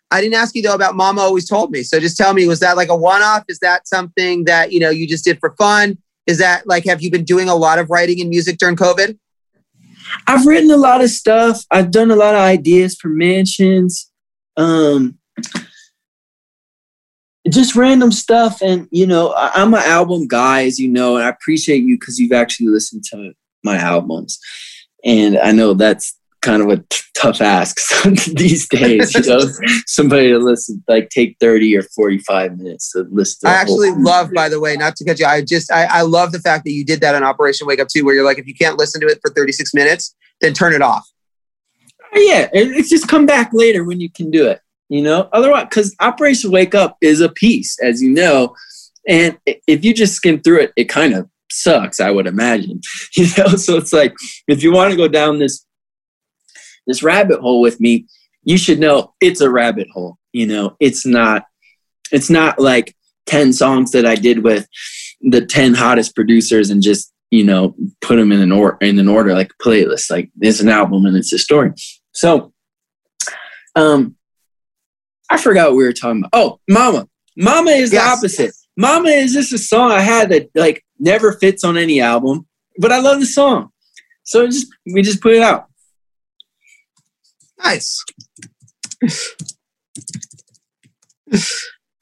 I 0.10 0.22
didn't 0.22 0.36
ask 0.36 0.56
you 0.56 0.62
though 0.62 0.76
about 0.76 0.96
Mama 0.96 1.22
always 1.22 1.50
told 1.50 1.72
me. 1.72 1.84
So 1.84 2.00
just 2.00 2.16
tell 2.16 2.34
me, 2.34 2.48
was 2.48 2.60
that 2.60 2.78
like 2.78 2.90
a 2.90 2.96
one-off? 2.96 3.44
Is 3.50 3.60
that 3.60 3.88
something 3.88 4.46
that 4.46 4.72
you 4.72 4.80
know 4.80 4.90
you 4.90 5.08
just 5.08 5.26
did 5.26 5.40
for 5.40 5.56
fun? 5.58 5.98
Is 6.28 6.38
that 6.40 6.68
like 6.68 6.86
have 6.86 7.02
you 7.02 7.10
been 7.10 7.24
doing 7.24 7.50
a 7.50 7.56
lot 7.56 7.80
of 7.80 7.90
writing 7.90 8.22
and 8.22 8.30
music 8.30 8.58
during 8.58 8.76
COVID? 8.76 9.18
I've 10.26 10.46
written 10.46 10.72
a 10.72 10.78
lot 10.78 11.04
of 11.04 11.10
stuff. 11.10 11.64
I've 11.72 11.92
done 11.92 12.12
a 12.12 12.16
lot 12.16 12.36
of 12.36 12.42
ideas 12.42 12.96
for 12.96 13.10
mansions. 13.10 14.12
Um 14.56 15.18
just 17.50 17.76
random 17.76 18.12
stuff 18.12 18.62
and 18.62 18.90
you 18.92 19.08
know 19.08 19.34
i'm 19.38 19.74
an 19.74 19.82
album 19.86 20.28
guy 20.28 20.66
as 20.66 20.78
you 20.78 20.90
know 20.90 21.16
and 21.16 21.24
i 21.24 21.30
appreciate 21.30 21.82
you 21.82 21.98
because 21.98 22.20
you've 22.20 22.34
actually 22.34 22.68
listened 22.68 23.06
to 23.06 23.32
my 23.64 23.78
albums 23.78 24.38
and 25.04 25.38
I 25.38 25.52
know 25.52 25.74
that's 25.74 26.18
kind 26.42 26.62
of 26.62 26.70
a 26.70 26.78
t- 26.78 27.02
tough 27.16 27.42
ask 27.42 27.78
these 28.28 28.68
days, 28.68 29.14
you 29.14 29.22
know, 29.22 29.40
somebody 29.86 30.30
to 30.30 30.38
listen, 30.38 30.84
like 30.88 31.10
take 31.10 31.38
30 31.40 31.78
or 31.78 31.84
45 31.84 32.58
minutes 32.58 32.92
to 32.92 33.08
listen. 33.12 33.48
To 33.48 33.54
I 33.54 33.58
actually 33.58 33.92
love, 33.92 34.32
by 34.34 34.50
the 34.50 34.60
way, 34.60 34.76
not 34.76 34.96
to 34.98 35.06
cut 35.06 35.20
you, 35.20 35.26
I 35.26 35.42
just, 35.42 35.72
I, 35.72 35.86
I 35.86 36.02
love 36.02 36.32
the 36.32 36.40
fact 36.40 36.64
that 36.66 36.72
you 36.72 36.86
did 36.86 37.02
that 37.02 37.16
on 37.16 37.24
Operation 37.24 37.68
Wake 37.68 37.80
Up 37.80 37.88
too, 37.88 38.06
where 38.06 38.16
you're 38.16 38.26
like, 38.26 38.40
if 38.40 38.48
you 38.48 38.56
can't 38.56 38.78
listen 38.78 39.02
to 39.02 39.08
it 39.08 39.20
for 39.22 39.32
36 39.32 39.74
minutes, 39.74 40.16
then 40.42 40.54
turn 40.54 40.74
it 40.74 40.82
off. 40.82 41.08
Oh, 42.16 42.20
yeah. 42.20 42.48
It's 42.54 42.90
just 42.90 43.08
come 43.08 43.26
back 43.26 43.50
later 43.54 43.84
when 43.84 44.00
you 44.00 44.10
can 44.10 44.32
do 44.32 44.48
it, 44.48 44.62
you 44.90 45.02
know, 45.02 45.30
otherwise, 45.34 45.68
cause 45.72 45.96
Operation 46.00 46.52
Wake 46.52 46.76
Up 46.76 46.98
is 47.02 47.20
a 47.22 47.30
piece, 47.30 47.80
as 47.82 48.02
you 48.02 48.12
know, 48.12 48.56
and 49.08 49.38
if 49.46 49.86
you 49.86 49.94
just 49.94 50.16
skim 50.16 50.42
through 50.42 50.62
it, 50.62 50.74
it 50.76 50.86
kind 50.86 51.14
of 51.14 51.30
sucks, 51.50 52.00
I 52.00 52.12
would 52.12 52.28
imagine. 52.28 52.82
You 53.16 53.26
know, 53.38 53.56
so 53.56 53.78
it's 53.78 53.94
like 53.94 54.16
if 54.48 54.62
you 54.62 54.72
want 54.72 54.92
to 54.92 54.98
go 54.98 55.08
down 55.08 55.40
this 55.40 55.66
this 56.88 57.04
rabbit 57.04 57.40
hole 57.40 57.62
with 57.62 57.80
me, 57.80 58.08
you 58.44 58.58
should 58.58 58.80
know 58.80 59.14
it's 59.22 59.42
a 59.42 59.50
rabbit 59.50 59.90
hole. 59.92 60.18
You 60.32 60.48
know, 60.48 60.76
it's 60.80 61.06
not 61.06 61.46
it's 62.12 62.30
not 62.30 62.60
like 62.60 62.96
10 63.26 63.54
songs 63.54 63.92
that 63.92 64.06
I 64.06 64.16
did 64.16 64.44
with 64.44 64.68
the 65.22 65.46
10 65.46 65.74
hottest 65.74 66.16
producers 66.16 66.70
and 66.70 66.82
just, 66.82 67.12
you 67.30 67.44
know, 67.44 67.76
put 68.02 68.16
them 68.16 68.32
in 68.32 68.40
an 68.40 68.52
order 68.52 68.78
in 68.82 68.98
an 69.00 69.08
order 69.08 69.34
like 69.34 69.52
a 69.52 69.64
playlist. 69.64 70.10
Like 70.10 70.32
it's 70.40 70.62
an 70.62 70.70
album 70.70 71.06
and 71.06 71.18
it's 71.18 71.34
a 71.34 71.40
story. 71.40 71.72
So 72.14 72.54
um 73.76 74.16
I 75.30 75.38
forgot 75.38 75.70
what 75.70 75.78
we 75.78 75.84
were 75.84 75.94
talking 75.94 76.22
about. 76.22 76.30
Oh, 76.32 76.60
Mama. 76.70 77.08
Mama 77.36 77.72
is 77.72 77.92
yes. 77.92 78.04
the 78.04 78.18
opposite. 78.18 78.56
Mama 78.78 79.10
is 79.10 79.34
just 79.34 79.54
a 79.54 79.58
song 79.58 79.92
I 79.92 80.00
had 80.00 80.30
that 80.30 80.50
like 80.56 80.84
never 81.00 81.34
fits 81.34 81.64
on 81.64 81.78
any 81.78 82.00
album, 82.00 82.48
but 82.78 82.92
I 82.92 83.00
love 83.00 83.20
the 83.20 83.26
song. 83.26 83.70
So 84.24 84.46
just 84.46 84.68
we 84.86 85.02
just 85.02 85.22
put 85.22 85.34
it 85.34 85.42
out. 85.42 85.67
Nice. 87.68 88.04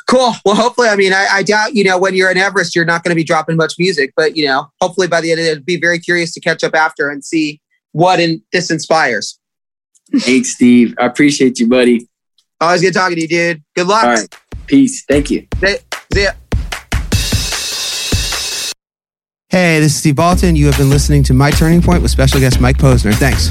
cool. 0.08 0.34
Well, 0.46 0.56
hopefully, 0.56 0.88
I 0.88 0.96
mean, 0.96 1.14
I, 1.14 1.28
I, 1.32 1.44
doubt, 1.44 1.74
you 1.74 1.84
know, 1.84 1.98
when 1.98 2.16
you're 2.16 2.30
in 2.30 2.38
Everest, 2.38 2.76
you're 2.76 2.86
not 2.86 3.04
going 3.04 3.10
to 3.10 3.16
be 3.16 3.24
dropping 3.24 3.56
much 3.58 3.74
music, 3.80 4.14
but, 4.16 4.38
you 4.38 4.46
know, 4.46 4.68
hopefully 4.82 5.08
by 5.08 5.22
the 5.22 5.32
end 5.32 5.40
of 5.40 5.46
it, 5.48 5.58
I'd 5.58 5.66
be 5.66 5.80
very 5.80 6.00
curious 6.00 6.34
to 6.34 6.40
catch 6.40 6.64
up 6.64 6.76
after 6.76 7.10
and 7.10 7.24
see 7.24 7.62
what 7.92 8.20
in, 8.20 8.44
this 8.52 8.70
inspires. 8.70 9.40
Thanks, 10.20 10.50
Steve. 10.50 10.94
I 11.00 11.08
appreciate 11.08 11.60
you, 11.60 11.68
buddy. 11.68 12.08
Always 12.62 12.82
good 12.82 12.94
talking 12.94 13.16
to 13.16 13.22
you, 13.22 13.28
dude. 13.28 13.64
Good 13.76 13.88
luck. 13.88 14.04
All 14.04 14.14
right. 14.14 14.36
Peace. 14.68 15.04
Thank 15.06 15.32
you. 15.32 15.48
See, 15.60 15.78
see 16.14 16.24
ya. 16.24 16.32
Hey, 19.50 19.80
this 19.80 19.94
is 19.94 19.96
Steve 19.96 20.16
Baltin. 20.16 20.56
You 20.56 20.66
have 20.68 20.78
been 20.78 20.90
listening 20.90 21.24
to 21.24 21.34
My 21.34 21.50
Turning 21.52 21.82
Point 21.82 22.02
with 22.02 22.12
special 22.12 22.40
guest 22.40 22.60
Mike 22.60 22.78
Posner. 22.78 23.14
Thanks. 23.14 23.50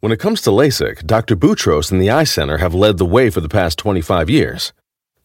When 0.00 0.12
it 0.12 0.20
comes 0.20 0.42
to 0.42 0.50
LASIK, 0.50 1.06
Dr. 1.06 1.34
Boutros 1.34 1.90
and 1.90 2.02
the 2.02 2.10
Eye 2.10 2.24
Center 2.24 2.58
have 2.58 2.74
led 2.74 2.98
the 2.98 3.06
way 3.06 3.30
for 3.30 3.40
the 3.40 3.48
past 3.48 3.78
25 3.78 4.28
years. 4.28 4.74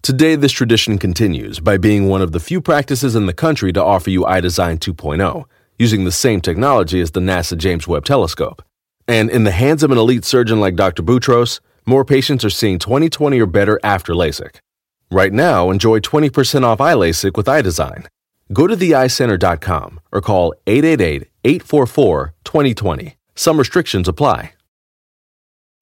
Today, 0.02 0.38
this 0.38 0.54
tradition 0.54 0.98
continues 0.98 1.60
by 1.60 1.76
being 1.78 2.08
one 2.08 2.22
of 2.22 2.32
the 2.32 2.40
few 2.40 2.62
practices 2.62 3.14
in 3.14 3.26
the 3.26 3.34
country 3.34 3.74
to 3.74 3.84
offer 3.84 4.10
you 4.10 4.22
iDesign 4.22 4.80
2.0, 4.80 5.44
using 5.78 6.06
the 6.06 6.12
same 6.12 6.40
technology 6.40 7.02
as 7.02 7.12
the 7.12 7.20
NASA 7.20 7.58
James 7.58 7.86
Webb 7.86 8.06
Telescope. 8.06 8.64
And 9.10 9.30
in 9.30 9.44
the 9.44 9.52
hands 9.52 9.84
of 9.84 9.92
an 9.92 9.98
elite 9.98 10.24
surgeon 10.24 10.62
like 10.62 10.78
Dr. 10.78 11.04
Boutros, 11.04 11.60
more 11.86 12.06
patients 12.06 12.46
are 12.46 12.50
seeing 12.50 12.80
20/20 12.80 13.42
or 13.42 13.48
better 13.48 13.78
after 13.84 14.14
LASIK. 14.14 14.62
Right 15.12 15.34
now, 15.34 15.70
enjoy 15.70 16.00
20% 16.00 16.64
off 16.64 16.80
eye 16.80 16.94
LASIK 16.94 17.36
with 17.36 17.48
iDesign. 17.48 18.06
Go 18.54 18.68
to 18.68 18.78
theeyecenter.com 18.78 20.00
or 20.14 20.22
call 20.22 20.54
888-844-2020. 20.66 23.16
Some 23.36 23.60
restrictions 23.60 24.08
apply. 24.08 24.54